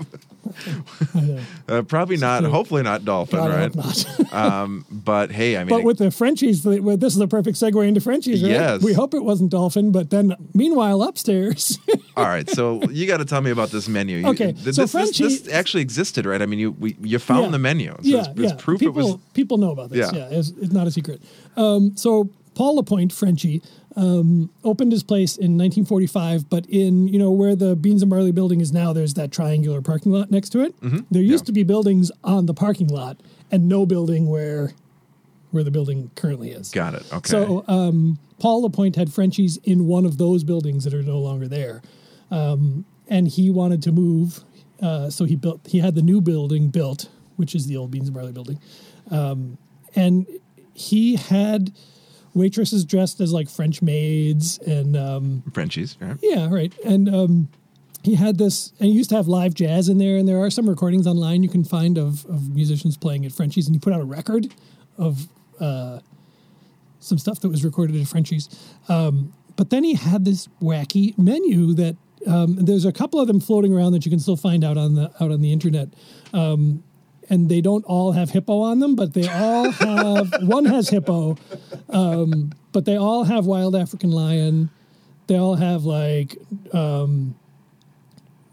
uh, 1.69 1.83
probably 1.83 2.17
not. 2.17 2.45
Hopefully 2.45 2.83
not 2.83 3.05
dolphin, 3.05 3.39
God, 3.39 3.51
I 3.51 3.57
right? 3.67 3.75
hope 3.75 4.33
not. 4.33 4.33
um, 4.33 4.85
but 4.91 5.31
hey, 5.33 5.46
I 5.55 5.65
mean, 5.65 5.69
but 5.69 5.85
with 5.85 5.99
the 5.99 6.11
Frenchies, 6.11 6.63
this 6.63 7.15
is 7.15 7.21
a 7.21 7.29
perfect 7.29 7.59
segue 7.59 7.87
into 7.87 8.01
Frenchies, 8.01 8.43
right? 8.43 8.51
Yes. 8.53 8.83
We 8.83 8.93
hope 8.95 9.15
it 9.15 9.23
wasn't 9.23 9.51
dolphin, 9.51 9.93
but 9.93 10.11
then 10.11 10.35
meanwhile 10.55 11.03
upstairs, 11.03 11.79
all 12.17 12.25
right. 12.25 12.49
So 12.49 12.83
you 12.91 13.07
got 13.07 13.19
to 13.19 13.25
tell 13.27 13.43
me 13.43 13.51
about 13.51 13.71
this 13.71 13.89
menu. 13.89 14.19
You- 14.19 14.27
Okay, 14.29 14.53
th- 14.53 14.75
so 14.75 14.83
this, 14.83 14.93
this, 14.93 14.93
this 15.19 15.39
Frenchie- 15.41 15.53
actually 15.53 15.83
existed, 15.83 16.27
right? 16.27 16.41
I 16.43 16.47
mean, 16.47 16.59
you 16.59 16.71
we, 16.73 16.97
you 17.03 17.19
found 17.19 17.45
Yeah. 17.45 17.51
the 17.51 17.59
menu. 17.59 17.91
So 17.91 17.97
yeah, 18.03 18.19
it's, 18.21 18.29
it's 18.29 18.41
yeah. 18.53 18.55
proof 18.59 18.81
people, 18.81 19.01
it 19.01 19.05
was. 19.13 19.17
people 19.35 19.59
know 19.59 19.71
about 19.71 19.91
this. 19.91 20.11
Yeah. 20.13 20.19
Yeah, 20.31 20.39
it's, 20.39 20.49
it's 20.61 20.73
not 20.73 20.87
a 20.87 20.91
secret. 20.91 21.23
Um, 21.57 21.97
so 21.97 22.31
Paul 22.55 22.77
Lapointe, 22.77 23.13
Frenchie, 23.13 23.63
um, 23.97 24.51
opened 24.65 24.93
his 24.93 25.03
place 25.03 25.37
in 25.37 25.57
1945, 25.59 26.51
but 26.51 26.67
in 26.67 27.09
you 27.09 27.19
know 27.19 27.31
where 27.31 27.55
the 27.57 27.75
Beans 27.77 28.03
and 28.03 28.11
Barley 28.11 28.33
building 28.33 28.61
is 28.61 28.73
now, 28.73 28.93
there's 28.93 29.15
that 29.15 29.31
triangular 29.33 29.81
parking 29.81 30.13
lot 30.13 30.31
next 30.31 30.51
to 30.51 30.61
it. 30.61 30.79
Mm-hmm. 30.81 30.99
There 31.11 31.23
used 31.23 31.45
Yeah. 31.45 31.47
to 31.47 31.53
be 31.53 31.63
buildings 31.63 32.11
on 32.25 32.47
the 32.47 32.55
parking 32.55 32.89
lot 32.89 33.19
and 33.51 33.69
no 33.69 33.87
building 33.87 34.29
where 34.29 34.73
where 35.57 35.65
the 35.65 35.71
building 35.73 36.11
currently 36.15 36.51
is. 36.51 36.71
Got 36.71 36.95
it. 36.95 37.13
Okay. 37.13 37.29
So 37.29 37.65
um, 37.67 38.19
Paul 38.39 38.63
Lapointe 38.63 38.95
had 38.95 39.13
Frenchies 39.13 39.57
in 39.65 39.87
one 39.87 40.05
of 40.05 40.19
those 40.19 40.45
buildings 40.45 40.85
that 40.85 40.95
are 40.95 41.03
no 41.03 41.19
longer 41.19 41.49
there, 41.49 41.83
um, 42.31 42.85
and 43.09 43.27
he 43.27 43.51
wanted 43.51 43.83
to 43.83 43.93
move. 43.93 44.45
Uh, 44.81 45.11
so 45.11 45.25
he 45.25 45.35
built. 45.35 45.67
He 45.67 45.81
had 45.81 45.95
the 45.95 46.03
new 46.03 46.21
building 46.21 46.69
built, 46.69 47.09
which 47.37 47.55
is 47.55 47.67
the 47.67 47.77
old 47.77 47.91
Beans 47.91 48.09
and 48.09 48.15
Barley 48.15 48.33
building, 48.33 48.61
um, 49.11 49.59
and 49.97 50.27
he 50.75 51.17
had 51.17 51.73
waitresses 52.35 52.85
dressed 52.85 53.21
as 53.21 53.33
like 53.33 53.49
French 53.49 53.81
maids, 53.81 54.59
and 54.59 54.97
um, 54.97 55.43
Frenchies. 55.53 55.97
Right? 56.01 56.19
yeah, 56.23 56.49
right, 56.49 56.73
and. 56.85 57.13
Um, 57.13 57.49
he 58.07 58.15
had 58.15 58.39
this, 58.39 58.73
and 58.79 58.89
he 58.89 58.95
used 58.95 59.11
to 59.11 59.17
have 59.17 59.27
live 59.27 59.53
jazz 59.53 59.89
in 59.89 59.99
there, 59.99 60.17
and 60.17 60.29
there 60.29 60.39
are 60.39 60.49
some 60.49 60.69
recordings 60.69 61.09
online 61.09 61.43
you 61.43 61.49
can 61.49 61.65
find 61.65 61.99
of, 61.99 62.25
of 62.27 62.55
musicians 62.55 62.97
playing 62.97 63.27
at 63.27 63.33
Frenchies, 63.33 63.67
and 63.67 63.75
he 63.75 63.81
put 63.81 63.93
out 63.93 64.01
a 64.01 64.05
record 64.05 64.55
of 64.97 65.27
uh, 65.61 66.01
some 67.01 67.19
stuff 67.19 67.41
that 67.41 67.49
was 67.49 67.65
recorded 67.65 68.01
at 68.01 68.07
Frenchies. 68.09 68.49
Um, 68.89 69.33
but 69.57 69.71
then 69.71 69.85
he 69.85 69.95
had 69.95 70.25
this 70.25 70.49
wacky 70.61 71.17
menu 71.17 71.73
that 71.75 71.97
um, 72.27 72.57
there's 72.57 72.85
a 72.85 72.93
couple 72.93 73.21
of 73.21 73.27
them 73.27 73.41
floating 73.41 73.73
around 73.73 73.93
that 73.93 74.05
you 74.05 74.11
can 74.11 74.19
still 74.19 74.37
find 74.37 74.65
out 74.65 74.77
on 74.77 74.95
the 74.95 75.11
out 75.21 75.31
on 75.31 75.41
the 75.41 75.53
internet. 75.53 75.89
Um, 76.33 76.83
and 77.29 77.49
they 77.49 77.61
don't 77.61 77.85
all 77.87 78.13
have 78.13 78.31
hippo 78.31 78.61
on 78.61 78.79
them, 78.79 78.95
but 78.95 79.13
they 79.15 79.29
all 79.29 79.71
have 79.71 80.33
one 80.43 80.65
has 80.65 80.89
hippo, 80.89 81.37
um, 81.91 82.53
but 82.73 82.85
they 82.85 82.97
all 82.97 83.25
have 83.25 83.47
wild 83.47 83.75
African 83.75 84.11
lion. 84.11 84.71
They 85.27 85.37
all 85.37 85.57
have 85.57 85.85
like 85.85 86.39
um, 86.73 87.35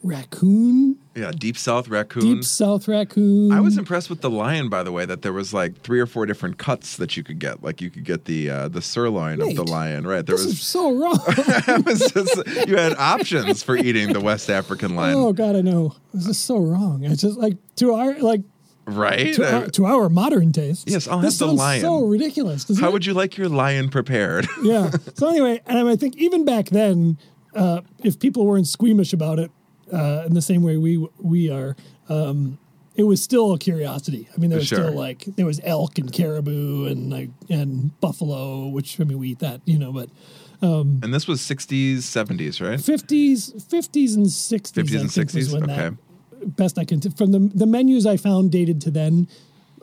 raccoon, 0.02 0.98
Yeah. 1.16 1.32
Deep 1.32 1.58
South 1.58 1.90
raccoon. 1.90 2.22
deep 2.24 2.44
south 2.44 2.88
raccoon. 2.88 3.52
I 3.52 3.60
was 3.60 3.78
impressed 3.78 4.10
with 4.10 4.22
the 4.22 4.30
lion, 4.32 4.68
by 4.70 4.82
the 4.82 4.92
way, 4.92 5.06
that 5.06 5.22
there 5.22 5.34
was 5.34 5.54
like 5.54 5.82
three 5.82 6.00
or 6.00 6.08
four 6.08 6.26
different 6.26 6.58
cuts 6.58 6.98
that 6.98 7.16
you 7.16 7.24
could 7.24 7.38
get. 7.38 7.62
Like 7.64 7.82
you 7.82 7.90
could 7.92 8.04
get 8.04 8.26
the 8.26 8.50
uh, 8.50 8.68
the 8.68 8.82
sirloin 8.82 9.40
of 9.42 9.56
the 9.56 9.64
lion, 9.64 10.08
right? 10.08 10.26
There 10.26 10.36
This 10.36 10.46
is 10.46 10.52
was, 10.54 10.62
so 10.64 10.92
wrong. 10.92 11.20
was 11.86 12.12
just, 12.12 12.68
you 12.68 12.78
had 12.78 12.96
options 12.98 13.62
for 13.62 13.78
eating 13.78 14.12
the 14.12 14.22
West 14.22 14.50
African 14.50 14.96
lion, 14.96 15.16
oh 15.16 15.34
God, 15.34 15.56
I 15.56 15.62
know. 15.62 15.96
This 16.14 16.28
is 16.28 16.38
so 16.40 16.58
wrong. 16.58 17.04
It's 17.04 17.22
just 17.22 17.38
like 17.38 17.58
to 17.76 17.94
our 17.94 18.18
like 18.20 18.42
right? 18.86 19.36
to, 19.36 19.44
Uh, 19.48 19.60
our, 19.62 19.68
to 19.68 19.86
our 19.86 20.10
modern 20.10 20.52
tastes. 20.52 20.86
Yes, 20.88 21.08
I'll 21.08 21.20
this 21.20 21.40
have 21.40 21.50
the 21.50 21.54
lion. 21.54 21.82
So 21.82 22.06
ridiculous. 22.06 22.80
how 22.80 22.90
it? 22.90 22.94
would 22.94 23.06
you 23.06 23.14
like 23.14 23.38
your 23.38 23.50
lion 23.50 23.90
prepared? 23.90 24.48
yeah. 24.64 24.90
So 25.16 25.28
anyway, 25.30 25.62
and 25.68 25.88
I 25.88 25.96
think 25.96 26.18
even 26.18 26.44
back 26.44 26.70
then, 26.70 27.18
uh, 27.56 27.82
if 28.04 28.20
people 28.20 28.46
weren't 28.48 28.68
squeamish 28.68 29.14
about 29.14 29.38
it 29.40 29.52
uh, 29.92 30.24
in 30.26 30.34
the 30.34 30.42
same 30.42 30.64
way 30.64 30.78
we 30.78 31.06
we 31.20 31.50
are, 31.50 31.76
um, 32.10 32.58
it 32.96 33.04
was 33.04 33.22
still 33.22 33.54
a 33.54 33.58
curiosity. 33.60 34.30
I 34.36 34.40
mean, 34.40 34.50
there 34.50 34.60
was 34.60 34.68
Sure. 34.68 34.84
still 34.84 34.94
like 34.94 35.26
there 35.36 35.46
was 35.46 35.60
elk 35.64 35.98
and 35.98 36.12
caribou 36.12 36.86
and 36.86 37.10
like 37.12 37.30
and 37.50 38.00
buffalo, 38.00 38.68
which 38.68 39.00
I 39.00 39.04
mean 39.04 39.18
we 39.20 39.30
eat 39.30 39.40
that, 39.40 39.62
you 39.66 39.80
know, 39.80 39.92
but 39.92 40.10
Um, 40.62 41.00
and 41.04 41.14
this 41.14 41.28
was 41.28 41.42
60s, 41.42 41.98
70s, 42.04 42.62
right? 42.62 42.80
fifties, 42.80 43.52
fifties 43.68 44.16
and 44.16 44.30
sixties, 44.32 44.92
50s 44.92 45.02
and 45.02 45.10
60s? 45.10 45.52
when 45.54 45.64
Okay. 45.70 45.90
that 45.90 46.56
best 46.56 46.78
I 46.78 46.86
can 46.86 47.00
t- 47.00 47.10
from 47.10 47.32
the 47.32 47.40
the 47.54 47.66
menus 47.66 48.06
I 48.06 48.18
found 48.18 48.52
dated 48.52 48.80
to 48.82 48.92
then. 48.92 49.28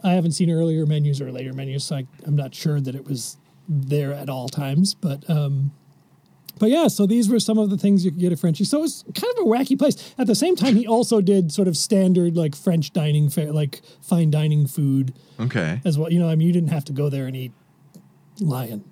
I 0.02 0.12
haven't 0.12 0.32
seen 0.32 0.50
earlier 0.50 0.86
menus 0.86 1.20
or 1.20 1.30
later 1.30 1.52
menus, 1.52 1.84
so 1.84 1.96
I, 1.96 2.06
I'm 2.26 2.34
not 2.36 2.54
sure 2.54 2.80
that 2.80 2.94
it 2.94 3.04
was 3.06 3.36
there 3.68 4.14
at 4.14 4.30
all 4.30 4.48
times. 4.48 4.94
But 4.94 5.28
um, 5.28 5.72
but 6.58 6.70
yeah, 6.70 6.88
so 6.88 7.06
these 7.06 7.28
were 7.28 7.40
some 7.40 7.58
of 7.58 7.70
the 7.70 7.76
things 7.78 8.04
you 8.04 8.10
could 8.10 8.20
get 8.20 8.32
at 8.32 8.38
Frenchie. 8.38 8.64
So 8.64 8.78
it 8.78 8.82
was 8.82 9.04
kind 9.14 9.32
of 9.38 9.44
a 9.44 9.48
wacky 9.48 9.78
place. 9.78 10.14
At 10.18 10.26
the 10.26 10.34
same 10.34 10.56
time, 10.56 10.76
he 10.76 10.86
also 10.86 11.20
did 11.20 11.52
sort 11.52 11.68
of 11.68 11.76
standard 11.76 12.36
like 12.36 12.54
French 12.54 12.92
dining 12.92 13.28
fare, 13.30 13.52
like 13.52 13.80
fine 14.02 14.30
dining 14.30 14.66
food 14.66 15.14
Okay. 15.38 15.80
as 15.84 15.98
well. 15.98 16.12
You 16.12 16.18
know, 16.18 16.28
I 16.28 16.34
mean, 16.34 16.46
you 16.46 16.52
didn't 16.52 16.70
have 16.70 16.84
to 16.86 16.92
go 16.92 17.08
there 17.08 17.26
and 17.26 17.36
eat 17.36 17.52
lion. 18.40 18.84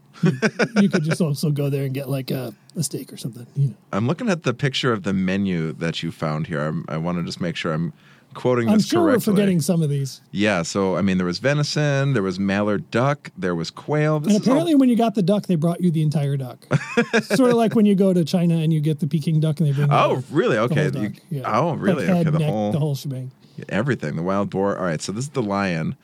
you 0.80 0.88
could 0.88 1.04
just 1.04 1.20
also 1.20 1.50
go 1.50 1.70
there 1.70 1.84
and 1.84 1.94
get 1.94 2.08
like 2.08 2.30
a, 2.30 2.52
a 2.76 2.82
steak 2.82 3.12
or 3.12 3.16
something. 3.16 3.46
You 3.54 3.68
know. 3.68 3.74
I'm 3.92 4.06
looking 4.06 4.28
at 4.28 4.42
the 4.42 4.52
picture 4.54 4.92
of 4.92 5.04
the 5.04 5.12
menu 5.12 5.72
that 5.74 6.02
you 6.02 6.10
found 6.10 6.48
here. 6.48 6.60
I'm, 6.60 6.84
I 6.88 6.96
want 6.96 7.18
to 7.18 7.24
just 7.24 7.40
make 7.40 7.54
sure 7.56 7.72
I'm 7.72 7.92
quoting 8.34 8.68
I'm 8.68 8.78
this 8.78 8.86
sure 8.86 9.02
correctly. 9.02 9.32
we're 9.32 9.36
forgetting 9.36 9.60
some 9.60 9.82
of 9.82 9.90
these. 9.90 10.20
Yeah, 10.30 10.62
so 10.62 10.96
I 10.96 11.02
mean, 11.02 11.18
there 11.18 11.26
was 11.26 11.38
venison, 11.38 12.12
there 12.12 12.22
was 12.22 12.38
mallard 12.38 12.90
duck, 12.90 13.30
there 13.36 13.54
was 13.54 13.70
quail. 13.70 14.20
This 14.20 14.34
And 14.34 14.42
is 14.42 14.48
all- 14.48 14.52
apparently, 14.54 14.74
when 14.74 14.88
you 14.88 14.96
got 14.96 15.14
the 15.14 15.22
duck, 15.22 15.46
they 15.46 15.56
brought 15.56 15.80
you 15.80 15.90
the 15.90 16.02
entire 16.02 16.36
duck. 16.36 16.64
sort 17.22 17.50
of 17.50 17.56
like 17.56 17.74
when 17.74 17.86
you 17.86 17.94
go 17.94 18.12
to 18.12 18.24
China 18.24 18.56
and 18.58 18.72
you 18.72 18.80
get 18.80 19.00
the 19.00 19.06
Peking 19.06 19.40
duck 19.40 19.60
and 19.60 19.68
they 19.68 19.72
bring 19.72 19.88
oh, 19.90 20.16
the- 20.16 20.34
really? 20.34 20.58
Okay. 20.58 20.90
you-. 20.94 21.12
Yeah. 21.30 21.42
Oh, 21.58 21.74
really? 21.74 22.06
Like 22.06 22.16
head, 22.16 22.26
okay. 22.28 22.30
The 22.30 22.38
neck, 22.38 22.48
whole, 22.50 22.72
the 22.72 22.78
whole 22.78 22.94
shebang. 22.94 23.30
everything. 23.68 24.16
The 24.16 24.22
wild 24.22 24.50
boar. 24.50 24.76
All 24.76 24.84
right. 24.84 25.00
So 25.00 25.12
this 25.12 25.24
is 25.24 25.30
the 25.30 25.42
lion. 25.42 25.96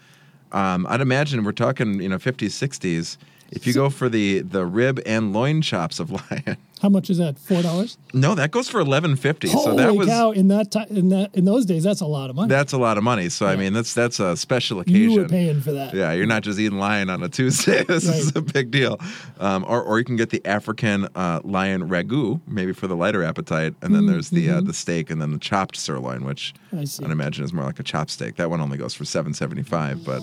Um, 0.52 0.86
I'd 0.88 1.00
imagine 1.00 1.42
we're 1.44 1.52
talking, 1.52 2.00
you 2.00 2.08
know, 2.08 2.18
50s, 2.18 2.46
60s. 2.50 3.16
If 3.54 3.66
you 3.66 3.72
go 3.72 3.90
for 3.90 4.08
the 4.08 4.40
the 4.40 4.66
rib 4.66 5.00
and 5.06 5.32
loin 5.32 5.62
chops 5.62 6.00
of 6.00 6.10
lion, 6.30 6.56
How 6.82 6.88
much 6.88 7.08
is 7.08 7.18
that? 7.18 7.38
Four 7.38 7.62
dollars. 7.62 7.96
no, 8.12 8.34
that 8.34 8.50
goes 8.50 8.68
for 8.68 8.82
11.50. 8.82 9.48
Holy 9.50 9.64
So 9.64 9.74
that 9.76 9.94
was 9.96 10.08
cow! 10.08 10.32
In 10.32 10.48
that 10.48 10.74
in 10.90 11.08
that 11.10 11.34
in 11.34 11.44
those 11.44 11.64
days, 11.64 11.82
that's 11.84 12.00
a 12.00 12.06
lot 12.06 12.30
of 12.30 12.36
money. 12.36 12.48
that's 12.48 12.72
a 12.72 12.78
lot 12.78 12.98
of 12.98 13.04
money. 13.04 13.28
So 13.28 13.46
I 13.46 13.56
mean, 13.56 13.72
that's 13.72 13.94
that's 13.94 14.20
a 14.20 14.36
special 14.36 14.80
occasion. 14.80 15.10
you 15.10 15.20
were 15.20 15.28
paying 15.28 15.60
for 15.60 15.72
that. 15.72 15.94
Yeah, 15.94 16.12
you're 16.12 16.26
not 16.26 16.42
just 16.42 16.58
eating 16.58 16.78
lion 16.78 17.08
on 17.10 17.22
a 17.22 17.28
Tuesday. 17.28 17.84
This 17.88 18.08
is 18.08 18.34
a 18.36 18.42
big 18.42 18.70
deal. 18.70 18.98
Um, 19.38 19.64
or, 19.68 19.82
or 19.82 19.98
you 19.98 20.04
can 20.04 20.16
get 20.16 20.30
the 20.30 20.44
African 20.44 21.08
uh, 21.14 21.40
lion 21.44 21.88
ragu, 21.88 22.40
maybe 22.46 22.72
for 22.72 22.86
the 22.86 22.96
lighter 22.96 23.22
appetite, 23.22 23.74
and 23.82 23.94
then 23.94 24.06
there's 24.06 24.30
the 24.30 24.50
uh, 24.50 24.60
the 24.60 24.74
steak, 24.74 25.10
and 25.10 25.22
then 25.22 25.30
the 25.32 25.38
chopped 25.38 25.76
sirloin, 25.76 26.24
which 26.24 26.54
Mm, 26.72 26.80
mm-hmm. 26.82 27.06
I 27.06 27.12
imagine 27.12 27.44
is 27.44 27.52
more 27.52 27.64
like 27.64 27.78
a 27.78 27.84
chop 27.84 28.10
steak. 28.10 28.34
That 28.36 28.50
one 28.50 28.60
only 28.60 28.76
goes 28.78 28.94
for 28.94 29.04
seven 29.04 29.32
seventy 29.32 29.62
five. 29.62 30.04
But 30.04 30.22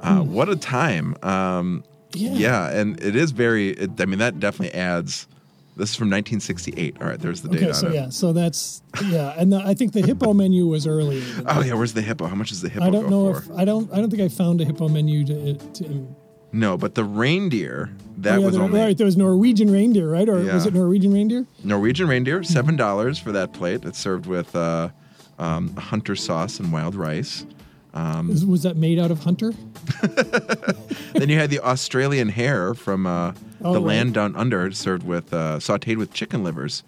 uh, 0.00 0.20
what 0.20 0.48
a 0.50 0.56
time! 0.56 1.16
Um, 1.22 1.82
Hmm. 2.14 2.18
Yeah. 2.34 2.70
and 2.70 3.00
it 3.02 3.14
is 3.16 3.30
very. 3.32 3.70
It, 3.70 4.00
I 4.00 4.06
mean, 4.06 4.18
that 4.18 4.40
definitely 4.40 4.78
adds. 4.78 5.26
This 5.76 5.90
is 5.90 5.96
from 5.96 6.08
1968. 6.10 6.96
All 7.00 7.06
right, 7.06 7.20
there's 7.20 7.42
the 7.42 7.48
date 7.50 7.58
Okay, 7.58 7.68
on 7.68 7.74
so 7.74 7.86
it. 7.88 7.94
yeah, 7.94 8.08
so 8.08 8.32
that's 8.32 8.82
yeah, 9.06 9.34
and 9.38 9.52
the, 9.52 9.58
I 9.58 9.74
think 9.74 9.92
the 9.92 10.02
hippo 10.02 10.34
menu 10.34 10.66
was 10.66 10.88
earlier. 10.88 11.22
Oh 11.46 11.62
yeah, 11.62 11.74
where's 11.74 11.92
the 11.92 12.02
hippo? 12.02 12.26
How 12.26 12.34
much 12.34 12.50
is 12.50 12.62
the 12.62 12.68
hippo 12.68 12.84
I 12.84 12.90
don't 12.90 13.08
know 13.08 13.32
for? 13.34 13.38
if 13.40 13.50
I 13.58 13.64
don't 13.64 13.92
I 13.92 13.98
don't 13.98 14.10
think 14.10 14.22
I 14.22 14.28
found 14.28 14.60
a 14.60 14.64
hippo 14.64 14.88
menu 14.88 15.24
to. 15.26 15.54
to 15.54 16.16
no, 16.50 16.76
but 16.78 16.94
the 16.96 17.04
reindeer 17.04 17.90
that 18.16 18.36
oh, 18.36 18.40
yeah, 18.40 18.46
was 18.46 18.54
there, 18.54 18.64
only 18.64 18.80
right, 18.80 18.96
there 18.96 19.04
was 19.04 19.16
Norwegian 19.18 19.70
reindeer, 19.70 20.08
right? 20.08 20.28
Or 20.28 20.38
was 20.40 20.64
it 20.66 20.72
Norwegian 20.74 21.12
reindeer? 21.12 21.46
Norwegian 21.62 22.08
reindeer, 22.08 22.42
seven 22.42 22.74
dollars 22.74 23.18
for 23.18 23.30
that 23.32 23.52
plate. 23.52 23.84
It's 23.84 23.98
served 23.98 24.26
with 24.26 24.56
uh, 24.56 24.88
um, 25.38 25.76
hunter 25.76 26.16
sauce 26.16 26.58
and 26.58 26.72
wild 26.72 26.96
rice. 26.96 27.44
Um, 27.98 28.28
was 28.48 28.62
that 28.62 28.76
made 28.76 28.98
out 28.98 29.10
of 29.10 29.20
hunter? 29.24 29.52
then 31.14 31.28
you 31.28 31.36
had 31.38 31.50
the 31.50 31.60
Australian 31.60 32.28
hare 32.28 32.74
from 32.74 33.06
uh, 33.06 33.32
Oh, 33.60 33.72
the 33.72 33.80
right. 33.80 33.86
land 33.86 34.14
down 34.14 34.36
under, 34.36 34.70
served 34.70 35.04
with 35.04 35.32
uh, 35.34 35.56
sautéed 35.58 35.96
with 35.96 36.12
chicken 36.12 36.44
livers 36.44 36.84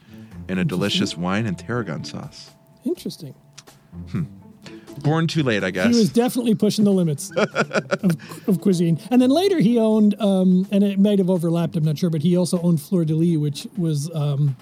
in 0.49 0.57
a 0.59 0.65
delicious 0.65 1.17
wine 1.17 1.45
and 1.47 1.59
tarragon 1.59 2.05
sauce. 2.05 2.51
Interesting. 2.85 3.35
Born 5.03 5.27
too 5.27 5.43
late, 5.43 5.65
I 5.65 5.71
guess. 5.73 5.93
He 5.93 5.99
was 5.99 6.11
definitely 6.11 6.55
pushing 6.55 6.85
the 6.85 6.93
limits 6.93 7.31
of, 7.37 8.49
of 8.49 8.61
cuisine. 8.61 9.01
And 9.11 9.21
then 9.21 9.31
later 9.31 9.59
he 9.59 9.79
owned, 9.79 10.15
um, 10.21 10.69
and 10.71 10.85
it 10.85 10.99
might 11.01 11.19
have 11.19 11.29
overlapped, 11.31 11.75
I'm 11.75 11.85
not 11.85 11.99
sure, 11.99 12.11
but 12.11 12.23
he 12.23 12.37
also 12.37 12.61
owned 12.63 12.81
Fleur 12.81 13.05
de 13.05 13.15
Lis, 13.15 13.37
which 13.39 13.67
was 13.77 14.09
um, 14.15 14.57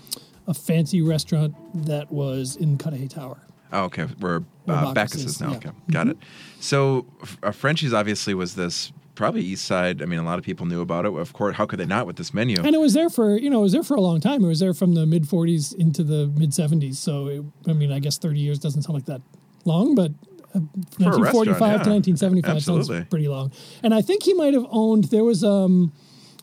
a 0.46 0.54
fancy 0.54 1.02
restaurant 1.02 1.54
that 1.86 2.10
was 2.10 2.56
in 2.56 2.78
Cudahy 2.78 3.08
Tower. 3.08 3.38
Oh, 3.72 3.84
okay. 3.84 4.06
We're 4.20 4.36
uh, 4.66 4.92
Bacchus 4.92 4.94
Bacchus 4.94 5.14
is, 5.16 5.24
is 5.26 5.40
now. 5.40 5.50
yeah. 5.50 5.56
Okay, 5.56 5.70
got 5.90 6.08
it. 6.08 6.16
So 6.60 7.06
uh, 7.42 7.52
Frenchie's 7.52 7.92
obviously 7.92 8.34
was 8.34 8.54
this 8.54 8.92
probably 9.14 9.42
East 9.42 9.64
Side. 9.64 10.00
I 10.00 10.06
mean, 10.06 10.18
a 10.18 10.22
lot 10.22 10.38
of 10.38 10.44
people 10.44 10.64
knew 10.64 10.80
about 10.80 11.04
it. 11.04 11.12
Of 11.12 11.32
course, 11.32 11.56
how 11.56 11.66
could 11.66 11.78
they 11.80 11.86
not 11.86 12.06
with 12.06 12.16
this 12.16 12.32
menu? 12.32 12.58
And 12.62 12.74
it 12.74 12.78
was 12.78 12.94
there 12.94 13.10
for, 13.10 13.36
you 13.36 13.50
know, 13.50 13.58
it 13.58 13.62
was 13.62 13.72
there 13.72 13.82
for 13.82 13.96
a 13.96 14.00
long 14.00 14.20
time. 14.20 14.44
It 14.44 14.48
was 14.48 14.60
there 14.60 14.72
from 14.72 14.94
the 14.94 15.06
mid 15.06 15.24
40s 15.24 15.74
into 15.74 16.04
the 16.04 16.28
mid 16.36 16.50
70s. 16.50 16.94
So, 16.94 17.26
it, 17.26 17.44
I 17.66 17.72
mean, 17.72 17.92
I 17.92 17.98
guess 17.98 18.16
30 18.16 18.38
years 18.38 18.58
doesn't 18.58 18.82
sound 18.82 18.94
like 18.94 19.06
that 19.06 19.20
long, 19.64 19.94
but 19.94 20.12
uh, 20.54 20.60
1945 20.98 21.60
yeah. 21.60 21.66
to 21.82 21.90
1975 21.90 22.56
Absolutely. 22.56 22.96
sounds 22.96 23.08
pretty 23.08 23.28
long. 23.28 23.52
And 23.82 23.92
I 23.92 24.00
think 24.00 24.22
he 24.22 24.34
might 24.34 24.54
have 24.54 24.66
owned, 24.70 25.04
there 25.04 25.24
was 25.24 25.44
um, 25.44 25.92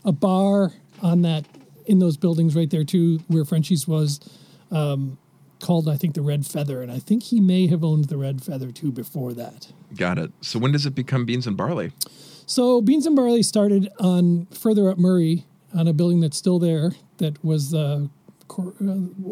a 0.04 0.12
bar 0.12 0.74
on 1.02 1.22
that, 1.24 1.46
in 1.86 2.00
those 2.00 2.18
buildings 2.18 2.56
right 2.56 2.70
there 2.70 2.84
too, 2.84 3.20
where 3.28 3.46
Frenchie's 3.46 3.88
was 3.88 4.20
um, 4.72 5.18
called, 5.60 5.88
I 5.90 5.98
think, 5.98 6.14
the 6.16 6.22
Red 6.22 6.46
Feather. 6.46 6.82
And 6.82 6.92
I 6.92 7.00
think 7.00 7.24
he 7.24 7.40
may 7.40 7.68
have 7.68 7.84
owned 7.84 8.06
the 8.06 8.18
Red 8.18 8.44
Feather 8.44 8.72
too 8.72 8.92
before 8.92 9.34
that. 9.34 9.72
Got 9.96 10.18
it. 10.18 10.32
So 10.42 10.60
when 10.60 10.72
does 10.72 10.86
it 10.86 10.96
become 10.96 11.26
beans 11.26 11.48
and 11.48 11.56
barley? 11.58 11.92
So 12.48 12.80
Beans 12.82 13.06
and 13.08 13.16
Barley 13.16 13.42
started 13.42 13.90
on 14.00 14.46
further 14.52 14.90
up 14.90 15.00
Murray 15.00 15.46
on 15.74 15.88
a 15.88 15.94
building 15.94 16.20
that's 16.22 16.38
still 16.38 16.60
there. 16.60 16.92
That 17.18 17.44
was 17.44 17.74
uh, 17.74 18.06
uh, 18.58 18.64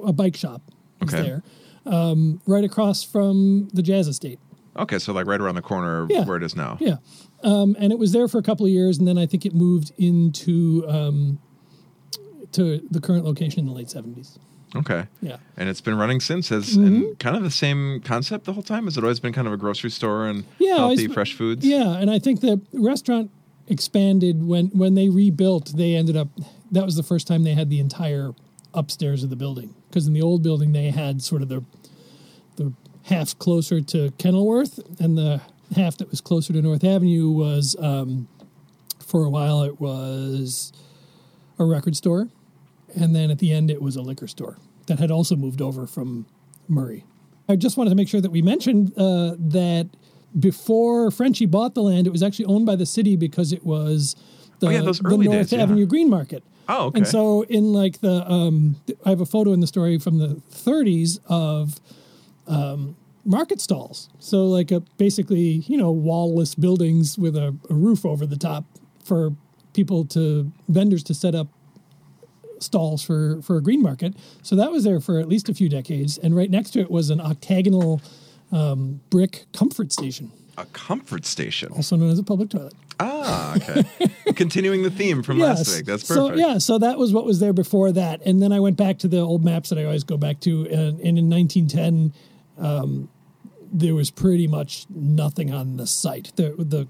a 0.03 0.11
bike 0.13 0.35
shop. 0.35 0.61
Was 0.99 1.13
Okay. 1.13 1.21
there, 1.23 1.43
um, 1.85 2.41
right 2.47 2.63
across 2.63 3.03
from 3.03 3.67
the 3.73 3.83
Jazz 3.83 4.07
Estate. 4.07 4.39
Okay, 4.75 4.97
so 4.97 5.13
like 5.13 5.27
right 5.27 5.39
around 5.39 5.53
the 5.55 5.61
corner 5.61 6.07
Yeah. 6.09 6.23
where 6.25 6.37
it 6.37 6.43
is 6.43 6.55
now. 6.55 6.77
Yeah, 6.79 6.95
um, 7.43 7.75
and 7.77 7.91
it 7.91 7.99
was 7.99 8.11
there 8.13 8.27
for 8.27 8.39
a 8.39 8.41
couple 8.41 8.65
of 8.65 8.71
years, 8.71 8.97
and 8.97 9.07
then 9.07 9.17
I 9.19 9.27
think 9.27 9.45
it 9.45 9.53
moved 9.53 9.91
into 9.99 10.83
um, 10.89 11.37
to 12.53 12.81
the 12.89 12.99
current 13.01 13.25
location 13.25 13.59
in 13.59 13.65
the 13.67 13.73
late 13.73 13.89
seventies. 13.91 14.39
Okay. 14.75 15.05
Yeah. 15.21 15.37
And 15.57 15.69
it's 15.69 15.81
been 15.81 15.95
running 15.97 16.19
since 16.19 16.51
as 16.51 16.71
Mm-hmm. 16.77 16.85
and 16.85 17.19
kind 17.19 17.35
of 17.37 17.43
the 17.43 17.51
same 17.51 18.01
concept 18.01 18.45
the 18.45 18.53
whole 18.53 18.63
time. 18.63 18.85
Has 18.85 18.97
it 18.97 19.03
always 19.03 19.19
been 19.19 19.33
kind 19.33 19.45
of 19.47 19.53
a 19.53 19.57
grocery 19.57 19.91
store 19.91 20.25
and 20.25 20.45
Yeah, 20.59 20.77
healthy, 20.77 21.07
fresh 21.07 21.33
foods? 21.33 21.65
Yeah, 21.65 21.97
and 21.97 22.09
I 22.09 22.17
think 22.19 22.41
the 22.41 22.59
restaurant 22.73 23.29
expanded 23.67 24.45
when 24.45 24.67
when 24.67 24.95
they 24.95 25.09
rebuilt. 25.09 25.73
They 25.77 25.95
ended 25.95 26.17
up 26.17 26.27
that 26.71 26.85
was 26.85 26.95
the 26.95 27.03
first 27.03 27.27
time 27.27 27.43
they 27.43 27.53
had 27.53 27.69
the 27.69 27.79
entire 27.79 28.31
upstairs 28.73 29.23
of 29.23 29.29
the 29.29 29.35
building 29.35 29.75
because 29.89 30.07
in 30.07 30.13
the 30.13 30.21
old 30.21 30.41
building 30.41 30.71
they 30.73 30.89
had 30.89 31.21
sort 31.21 31.41
of 31.43 31.49
the 31.49 31.63
the 32.55 32.73
half 33.03 33.37
closer 33.37 33.79
to 33.81 34.11
Kenilworth 34.17 34.79
and 34.99 35.17
the 35.17 35.41
half 35.75 35.97
that 35.97 36.09
was 36.09 36.19
closer 36.21 36.51
to 36.53 36.61
North 36.61 36.83
Avenue 36.83 37.29
was 37.29 37.75
um, 37.79 38.27
for 39.05 39.23
a 39.25 39.29
while 39.29 39.61
it 39.63 39.79
was 39.79 40.71
a 41.59 41.65
record 41.65 41.95
store, 41.95 42.29
and 42.95 43.15
then 43.15 43.31
at 43.31 43.39
the 43.39 43.51
end 43.51 43.69
it 43.71 43.81
was 43.81 43.95
a 43.95 44.01
liquor 44.01 44.27
store 44.27 44.57
that 44.87 44.99
had 44.99 45.11
also 45.11 45.35
moved 45.35 45.61
over 45.61 45.87
from 45.87 46.25
Murray. 46.67 47.05
I 47.47 47.55
just 47.55 47.77
wanted 47.77 47.89
to 47.91 47.95
make 47.95 48.07
sure 48.07 48.21
that 48.21 48.31
we 48.31 48.41
mentioned 48.41 48.93
uh, 48.97 49.35
that 49.37 49.89
before 50.37 51.11
Frenchie 51.11 51.45
bought 51.45 51.75
the 51.75 51.83
land, 51.83 52.07
it 52.07 52.11
was 52.11 52.23
actually 52.23 52.45
owned 52.45 52.65
by 52.65 52.75
the 52.75 52.85
city 52.85 53.15
because 53.15 53.53
it 53.53 53.65
was 53.65 54.15
the, 54.59 54.67
Oh, 54.67 54.69
yeah, 54.69 54.81
those 54.81 54.99
the 54.99 55.09
North 55.09 55.49
days, 55.49 55.53
yeah. 55.53 55.63
Avenue 55.63 55.85
Green 55.85 56.09
Market. 56.09 56.43
Oh, 56.69 56.85
okay. 56.87 56.99
And 56.99 57.07
so 57.07 57.43
in 57.43 57.73
like 57.73 57.99
the, 57.99 58.29
um, 58.29 58.77
I 59.05 59.09
have 59.09 59.21
a 59.21 59.25
photo 59.25 59.51
in 59.51 59.59
the 59.59 59.67
story 59.67 59.99
from 59.99 60.19
the 60.19 60.41
30s 60.51 61.19
of 61.27 61.81
um, 62.47 62.95
market 63.25 63.59
stalls. 63.59 64.09
So 64.19 64.45
like 64.45 64.71
a 64.71 64.79
basically, 64.97 65.63
you 65.67 65.77
know, 65.77 65.91
wall-less 65.91 66.55
buildings 66.55 67.17
with 67.17 67.35
a, 67.35 67.55
a 67.69 67.73
roof 67.73 68.05
over 68.05 68.25
the 68.25 68.37
top 68.37 68.65
for 69.03 69.35
people 69.73 70.05
to 70.05 70.51
vendors 70.69 71.03
to 71.03 71.13
set 71.13 71.35
up 71.35 71.47
stalls 72.63 73.03
for 73.03 73.41
for 73.41 73.57
a 73.57 73.61
green 73.61 73.81
market. 73.81 74.15
So 74.41 74.55
that 74.55 74.71
was 74.71 74.83
there 74.83 74.99
for 74.99 75.19
at 75.19 75.27
least 75.27 75.49
a 75.49 75.53
few 75.53 75.69
decades. 75.69 76.17
And 76.17 76.35
right 76.35 76.49
next 76.49 76.71
to 76.71 76.79
it 76.79 76.89
was 76.89 77.09
an 77.09 77.19
octagonal 77.21 78.01
um, 78.51 79.01
brick 79.09 79.45
comfort 79.53 79.91
station, 79.91 80.31
A 80.57 80.65
comfort 80.67 81.25
station. 81.25 81.71
also 81.73 81.95
known 81.95 82.09
as 82.11 82.19
a 82.19 82.23
public 82.23 82.49
toilet. 82.49 82.73
Ah, 82.99 83.55
okay. 83.55 83.83
Continuing 84.35 84.83
the 84.83 84.91
theme 84.91 85.23
from 85.23 85.39
last 85.39 85.75
week. 85.75 85.85
That's 85.85 86.07
perfect. 86.07 86.37
So 86.37 86.47
yeah, 86.47 86.59
so 86.59 86.77
that 86.77 86.97
was 86.99 87.11
what 87.11 87.25
was 87.25 87.39
there 87.39 87.53
before 87.53 87.91
that, 87.91 88.21
and 88.25 88.41
then 88.41 88.51
I 88.51 88.59
went 88.59 88.77
back 88.77 88.99
to 88.99 89.07
the 89.07 89.19
old 89.19 89.43
maps 89.43 89.69
that 89.69 89.79
I 89.79 89.83
always 89.83 90.03
go 90.03 90.15
back 90.17 90.39
to, 90.41 90.67
and, 90.69 90.99
and 91.01 91.17
in 91.17 91.29
1910, 91.29 92.13
um, 92.59 93.09
there 93.71 93.95
was 93.95 94.11
pretty 94.11 94.47
much 94.47 94.85
nothing 94.89 95.51
on 95.51 95.77
the 95.77 95.87
site. 95.87 96.31
The 96.35 96.53
the 96.57 96.87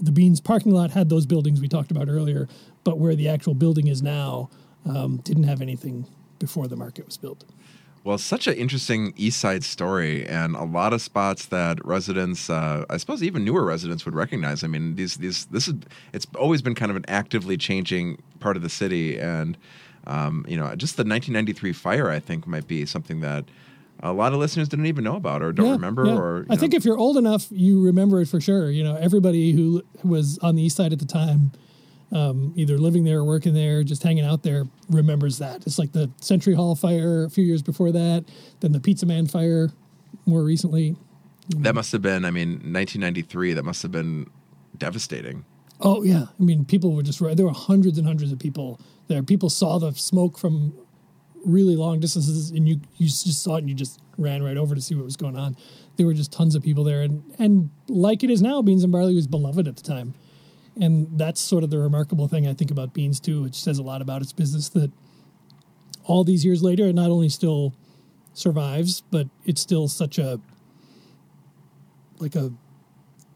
the 0.00 0.12
Beans 0.12 0.40
parking 0.40 0.72
lot 0.72 0.92
had 0.92 1.08
those 1.08 1.26
buildings 1.26 1.60
we 1.60 1.68
talked 1.68 1.90
about 1.90 2.08
earlier, 2.08 2.48
but 2.84 2.98
where 2.98 3.16
the 3.16 3.28
actual 3.28 3.54
building 3.54 3.88
is 3.88 4.00
now 4.02 4.48
um, 4.86 5.18
didn't 5.18 5.44
have 5.44 5.60
anything 5.62 6.06
before 6.38 6.68
the 6.68 6.76
market 6.76 7.06
was 7.06 7.16
built. 7.16 7.44
Well, 8.04 8.18
such 8.18 8.48
an 8.48 8.54
interesting 8.54 9.14
East 9.16 9.38
Side 9.38 9.62
story, 9.62 10.26
and 10.26 10.56
a 10.56 10.64
lot 10.64 10.92
of 10.92 11.00
spots 11.00 11.46
that 11.46 11.84
residents, 11.86 12.50
uh, 12.50 12.84
I 12.90 12.96
suppose 12.96 13.22
even 13.22 13.44
newer 13.44 13.64
residents, 13.64 14.04
would 14.04 14.14
recognize. 14.16 14.64
I 14.64 14.66
mean, 14.66 14.96
these 14.96 15.16
these 15.18 15.44
this 15.46 15.68
is 15.68 15.74
it's 16.12 16.26
always 16.36 16.62
been 16.62 16.74
kind 16.74 16.90
of 16.90 16.96
an 16.96 17.04
actively 17.06 17.56
changing 17.56 18.20
part 18.40 18.56
of 18.56 18.62
the 18.64 18.68
city, 18.68 19.18
and 19.20 19.56
um, 20.08 20.44
you 20.48 20.56
know, 20.56 20.74
just 20.74 20.96
the 20.96 21.04
1993 21.04 21.72
fire, 21.72 22.10
I 22.10 22.18
think, 22.18 22.44
might 22.44 22.66
be 22.66 22.84
something 22.86 23.20
that 23.20 23.44
a 24.00 24.12
lot 24.12 24.32
of 24.32 24.40
listeners 24.40 24.68
didn't 24.68 24.86
even 24.86 25.04
know 25.04 25.14
about 25.14 25.40
or 25.44 25.52
don't 25.52 25.66
Yeah, 25.66 25.72
remember. 25.74 26.06
yeah. 26.06 26.16
Or 26.18 26.44
I 26.50 26.56
think 26.56 26.74
if 26.74 26.84
you're 26.84 26.98
old 26.98 27.16
enough, 27.16 27.46
you 27.52 27.80
remember 27.84 28.20
it 28.20 28.26
for 28.26 28.40
sure. 28.40 28.68
You 28.68 28.82
know, 28.82 28.96
everybody 28.96 29.52
who 29.52 29.84
was 30.02 30.38
on 30.38 30.56
the 30.56 30.62
east 30.64 30.76
side 30.76 30.92
at 30.92 30.98
the 30.98 31.04
time, 31.06 31.52
um, 32.12 32.52
either 32.56 32.78
living 32.78 33.04
there 33.04 33.18
or 33.18 33.24
working 33.24 33.54
there, 33.54 33.82
just 33.82 34.02
hanging 34.02 34.24
out 34.24 34.42
there, 34.42 34.64
remembers 34.90 35.38
that. 35.38 35.66
It's 35.66 35.78
like 35.78 35.92
the 35.92 36.10
Century 36.20 36.54
Hall 36.54 36.74
fire 36.74 37.24
a 37.24 37.30
few 37.30 37.44
years 37.44 37.62
before 37.62 37.92
that, 37.92 38.24
then 38.60 38.72
the 38.72 38.80
Pizza 38.80 39.06
Man 39.06 39.26
fire 39.26 39.70
more 40.26 40.44
recently. 40.44 40.96
that 41.48 41.74
must 41.74 41.92
have 41.92 42.02
been, 42.02 42.24
I 42.24 42.30
mean, 42.30 42.50
1993. 42.50 43.54
That 43.54 43.64
must 43.64 43.82
have 43.82 43.92
been 43.92 44.30
devastating. 44.76 45.44
Oh 45.80 46.02
yeah, 46.04 46.26
I 46.38 46.42
mean, 46.42 46.64
people 46.64 46.94
were 46.94 47.02
just 47.02 47.18
there 47.18 47.46
were 47.46 47.52
hundreds 47.52 47.98
and 47.98 48.06
hundreds 48.06 48.30
of 48.30 48.38
people 48.38 48.80
there. 49.08 49.22
People 49.22 49.50
saw 49.50 49.78
the 49.78 49.92
smoke 49.92 50.38
from 50.38 50.72
really 51.44 51.74
long 51.74 51.98
distances, 51.98 52.50
and 52.50 52.68
you 52.68 52.80
you 52.98 53.06
just 53.06 53.42
saw 53.42 53.56
it, 53.56 53.60
and 53.60 53.68
you 53.68 53.74
just 53.74 54.00
ran 54.16 54.42
right 54.42 54.56
over 54.56 54.74
to 54.74 54.80
see 54.80 54.94
what 54.94 55.04
was 55.04 55.16
going 55.16 55.36
on. 55.36 55.56
There 55.96 56.06
were 56.06 56.14
just 56.14 56.32
tons 56.32 56.54
of 56.54 56.62
people 56.62 56.84
there, 56.84 57.02
and 57.02 57.24
and 57.38 57.70
like 57.88 58.22
it 58.22 58.30
is 58.30 58.40
now, 58.40 58.62
Beans 58.62 58.84
and 58.84 58.92
Barley 58.92 59.14
was 59.14 59.26
beloved 59.26 59.66
at 59.66 59.76
the 59.76 59.82
time, 59.82 60.14
and 60.80 61.18
that's 61.18 61.40
sort 61.40 61.64
of 61.64 61.70
the 61.70 61.78
remarkable 61.78 62.28
thing 62.28 62.46
I 62.46 62.54
think 62.54 62.70
about 62.70 62.94
Beans 62.94 63.20
too, 63.20 63.42
which 63.42 63.54
says 63.54 63.78
a 63.78 63.82
lot 63.82 64.02
about 64.02 64.22
its 64.22 64.32
business 64.32 64.68
that 64.70 64.90
all 66.04 66.24
these 66.24 66.44
years 66.44 66.62
later, 66.62 66.88
it 66.88 66.94
not 66.94 67.10
only 67.10 67.28
still 67.28 67.74
survives, 68.34 69.02
but 69.10 69.28
it's 69.44 69.60
still 69.60 69.88
such 69.88 70.18
a 70.18 70.40
like 72.18 72.34
a 72.34 72.52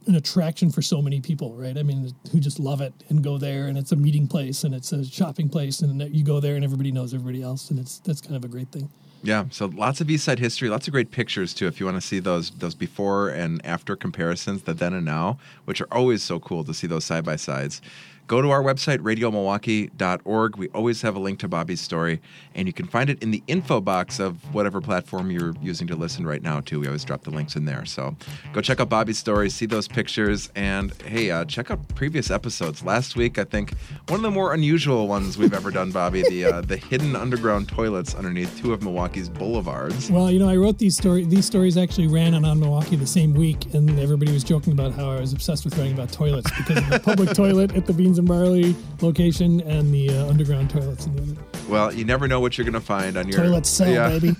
an 0.07 0.15
attraction 0.15 0.71
for 0.71 0.83
so 0.83 1.03
many 1.03 1.21
people, 1.21 1.55
right? 1.55 1.77
I 1.77 1.83
mean, 1.83 2.13
who 2.33 2.41
just 2.41 2.59
love 2.59 2.81
it 2.81 2.93
and 3.09 3.23
go 3.23 3.39
there, 3.39 3.67
and 3.67 3.77
it's 3.77 3.93
a 3.93 3.97
meeting 3.97 4.27
place 4.27 4.65
and 4.65 4.75
it's 4.75 4.93
a 4.93 5.05
shopping 5.05 5.49
place, 5.49 5.81
and 5.81 6.01
you 6.15 6.25
go 6.25 6.41
there 6.41 6.57
and 6.57 6.65
everybody 6.65 6.93
knows 6.93 7.15
everybody 7.15 7.43
else, 7.43 7.71
and 7.71 7.79
it's 7.79 7.99
that's 8.01 8.21
kind 8.21 8.37
of 8.37 8.45
a 8.45 8.49
great 8.49 8.71
thing. 8.71 8.91
Yeah, 9.23 9.47
so 9.51 9.67
lots 9.67 10.01
of 10.01 10.09
East 10.09 10.25
Side 10.25 10.39
history, 10.39 10.69
lots 10.69 10.87
of 10.87 10.93
great 10.93 11.11
pictures 11.11 11.53
too. 11.53 11.67
If 11.67 11.81
you 11.81 11.87
want 11.87 11.97
to 11.97 12.07
see 12.07 12.21
those 12.21 12.51
those 12.51 12.75
before 12.75 13.31
and 13.31 13.65
after 13.65 13.97
comparisons, 13.97 14.63
the 14.63 14.75
then 14.75 14.93
and 14.93 15.05
now, 15.05 15.39
which 15.65 15.81
are 15.81 15.89
always 15.91 16.23
so 16.23 16.39
cool 16.39 16.63
to 16.65 16.75
see 16.75 16.87
those 16.87 17.05
side 17.05 17.25
by 17.25 17.37
sides 17.37 17.81
go 18.27 18.43
to 18.43 18.51
our 18.51 18.63
website, 18.63 18.99
radiomilwaukee.org. 18.99 20.57
We 20.57 20.69
always 20.69 21.03
have 21.03 21.17
a 21.17 21.19
link 21.19 21.39
to 21.41 21.49
Bobby's 21.49 21.81
story, 21.81 22.21
and 22.55 22.67
you 22.67 22.73
can 22.73 22.87
find 22.87 23.11
it 23.11 23.23
in 23.23 23.31
the 23.31 23.43
info 23.47 23.81
box 23.81 24.19
of 24.19 24.55
whatever 24.55 24.81
platform 24.81 25.31
you're 25.31 25.55
using 25.63 25.87
to 25.89 25.97
listen 25.97 26.27
right 26.27 26.43
now, 26.43 26.61
too. 26.61 26.81
We 26.81 26.87
always 26.87 27.05
drop 27.05 27.23
the 27.23 27.31
links 27.31 27.57
in 27.57 27.65
there. 27.65 27.85
So 27.85 28.17
go 28.53 28.61
check 28.61 28.81
out 28.81 28.89
Bobby's 28.89 29.19
story, 29.19 29.51
see 29.51 29.67
those 29.67 29.89
pictures, 29.89 30.51
and 30.55 30.93
hey, 31.03 31.31
uh, 31.31 31.45
check 31.45 31.71
out 31.71 31.87
previous 31.95 32.31
episodes. 32.31 32.83
Last 32.83 33.17
week, 33.17 33.39
I 33.39 33.45
think 33.45 33.75
one 34.09 34.19
of 34.19 34.23
the 34.23 34.31
more 34.31 34.55
unusual 34.55 35.09
ones 35.09 35.39
we've 35.39 35.55
ever 35.55 35.71
done, 35.71 35.91
Bobby, 35.91 36.23
the 36.23 36.47
uh, 36.47 36.61
the 36.63 36.77
hidden 36.77 37.15
underground 37.15 37.69
toilets 37.69 38.15
underneath 38.15 38.59
two 38.61 38.73
of 38.73 38.83
Milwaukee's 38.83 39.29
boulevards. 39.29 40.11
Well, 40.11 40.31
you 40.31 40.39
know, 40.39 40.49
I 40.49 40.57
wrote 40.57 40.79
these 40.79 40.97
stories. 40.97 41.29
These 41.29 41.47
stories 41.47 41.77
actually 41.77 42.09
ran 42.09 42.35
on 42.35 42.45
on 42.45 42.61
Milwaukee 42.61 42.97
the 42.97 43.07
same 43.07 43.35
week, 43.35 43.75
and 43.75 43.99
everybody 43.99 44.33
was 44.33 44.45
joking 44.45 44.73
about 44.73 44.93
how 44.93 45.11
I 45.11 45.21
was 45.21 45.33
obsessed 45.33 45.65
with 45.65 45.77
writing 45.77 45.95
about 45.95 46.13
toilets 46.13 46.51
because 46.57 46.79
of 46.79 46.89
the 46.89 47.01
public 47.01 47.31
toilet 47.35 47.75
at 47.77 47.87
the 47.87 47.93
Beans 47.93 48.16
and 48.19 48.29
Barley 48.29 48.75
location 49.01 49.61
and 49.63 49.93
the 49.93 50.11
uh, 50.11 50.29
underground 50.29 50.71
toilets 50.71 51.07
in 51.07 51.17
the 51.17 51.23
other. 51.23 51.37
Well, 51.69 51.93
you 51.93 52.05
never 52.05 52.29
know 52.29 52.41
what 52.41 52.57
you're 52.57 52.65
going 52.65 52.75
to 52.75 52.81
find 52.81 53.17
on 53.17 53.29
your 53.29 53.43
toilet 53.43 53.67
cell, 53.67 53.91
yeah. 53.91 54.09
baby. 54.09 54.29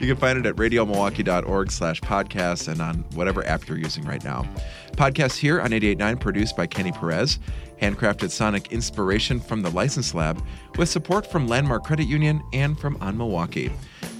you 0.00 0.14
can 0.14 0.16
find 0.16 0.38
it 0.38 0.46
at 0.46 0.56
radiomilwaukee.org 0.56 1.70
slash 1.70 2.00
podcast 2.02 2.68
and 2.68 2.82
on 2.82 2.96
whatever 3.14 3.46
app 3.46 3.66
you're 3.66 3.78
using 3.78 4.04
right 4.04 4.22
now. 4.22 4.46
Podcasts 4.92 5.36
here 5.38 5.60
on 5.60 5.70
88.9 5.70 6.20
produced 6.20 6.56
by 6.56 6.66
Kenny 6.66 6.92
Perez, 6.92 7.38
handcrafted 7.80 8.30
sonic 8.30 8.70
inspiration 8.70 9.40
from 9.40 9.62
the 9.62 9.70
License 9.70 10.14
Lab 10.14 10.44
with 10.76 10.88
support 10.88 11.26
from 11.26 11.48
Landmark 11.48 11.84
Credit 11.84 12.06
Union 12.06 12.42
and 12.52 12.78
from 12.78 12.96
On 13.00 13.16
Milwaukee. 13.16 13.72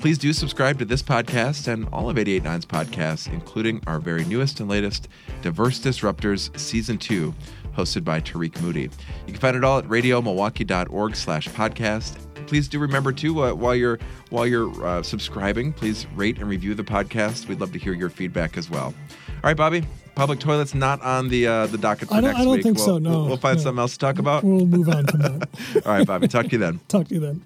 Please 0.04 0.18
do 0.18 0.34
subscribe 0.34 0.78
to 0.80 0.84
this 0.84 1.02
podcast 1.02 1.66
and 1.66 1.88
all 1.90 2.10
of 2.10 2.18
889's 2.18 2.66
podcasts, 2.66 3.32
including 3.32 3.82
our 3.86 3.98
very 3.98 4.26
newest 4.26 4.60
and 4.60 4.68
latest 4.68 5.08
Diverse 5.40 5.80
Disruptors 5.80 6.54
Season 6.60 6.98
2, 6.98 7.34
hosted 7.74 8.04
by 8.04 8.20
Tariq 8.20 8.60
Moody. 8.60 8.90
You 9.26 9.32
can 9.32 9.36
find 9.36 9.56
it 9.56 9.64
all 9.64 9.78
at 9.78 9.86
radiomilwaukee.org 9.86 11.16
slash 11.16 11.48
podcast. 11.48 12.18
Please 12.46 12.68
do 12.68 12.78
remember 12.80 13.12
too 13.12 13.44
uh, 13.44 13.54
while 13.54 13.74
you're 13.74 13.98
while 14.28 14.46
you're 14.46 14.84
uh, 14.84 15.02
subscribing, 15.02 15.72
please 15.72 16.06
rate 16.14 16.36
and 16.36 16.50
review 16.50 16.74
the 16.74 16.84
podcast. 16.84 17.48
We'd 17.48 17.62
love 17.62 17.72
to 17.72 17.78
hear 17.78 17.94
your 17.94 18.10
feedback 18.10 18.58
as 18.58 18.68
well. 18.68 18.92
All 19.28 19.40
right, 19.42 19.56
Bobby. 19.56 19.86
Public 20.16 20.38
toilets 20.38 20.74
not 20.74 21.00
on 21.00 21.30
the 21.30 21.46
uh, 21.46 21.66
the 21.68 21.78
docket 21.78 22.08
for 22.08 22.16
I 22.16 22.20
don't, 22.20 22.24
next 22.24 22.40
I 22.40 22.44
don't 22.44 22.52
week. 22.52 22.62
think 22.62 22.76
we'll, 22.76 22.86
so. 22.86 22.98
No, 22.98 23.24
we'll 23.24 23.38
find 23.38 23.56
no. 23.56 23.64
something 23.64 23.80
else 23.80 23.92
to 23.92 23.98
talk 24.00 24.18
about. 24.18 24.44
We'll 24.44 24.66
move 24.66 24.90
on 24.90 25.06
from 25.06 25.20
that. 25.22 25.48
All 25.86 25.92
right, 25.92 26.06
Bobby. 26.06 26.28
Talk 26.28 26.44
to 26.44 26.52
you 26.52 26.58
then. 26.58 26.80
Talk 26.88 27.08
to 27.08 27.14
you 27.14 27.20
then. 27.20 27.42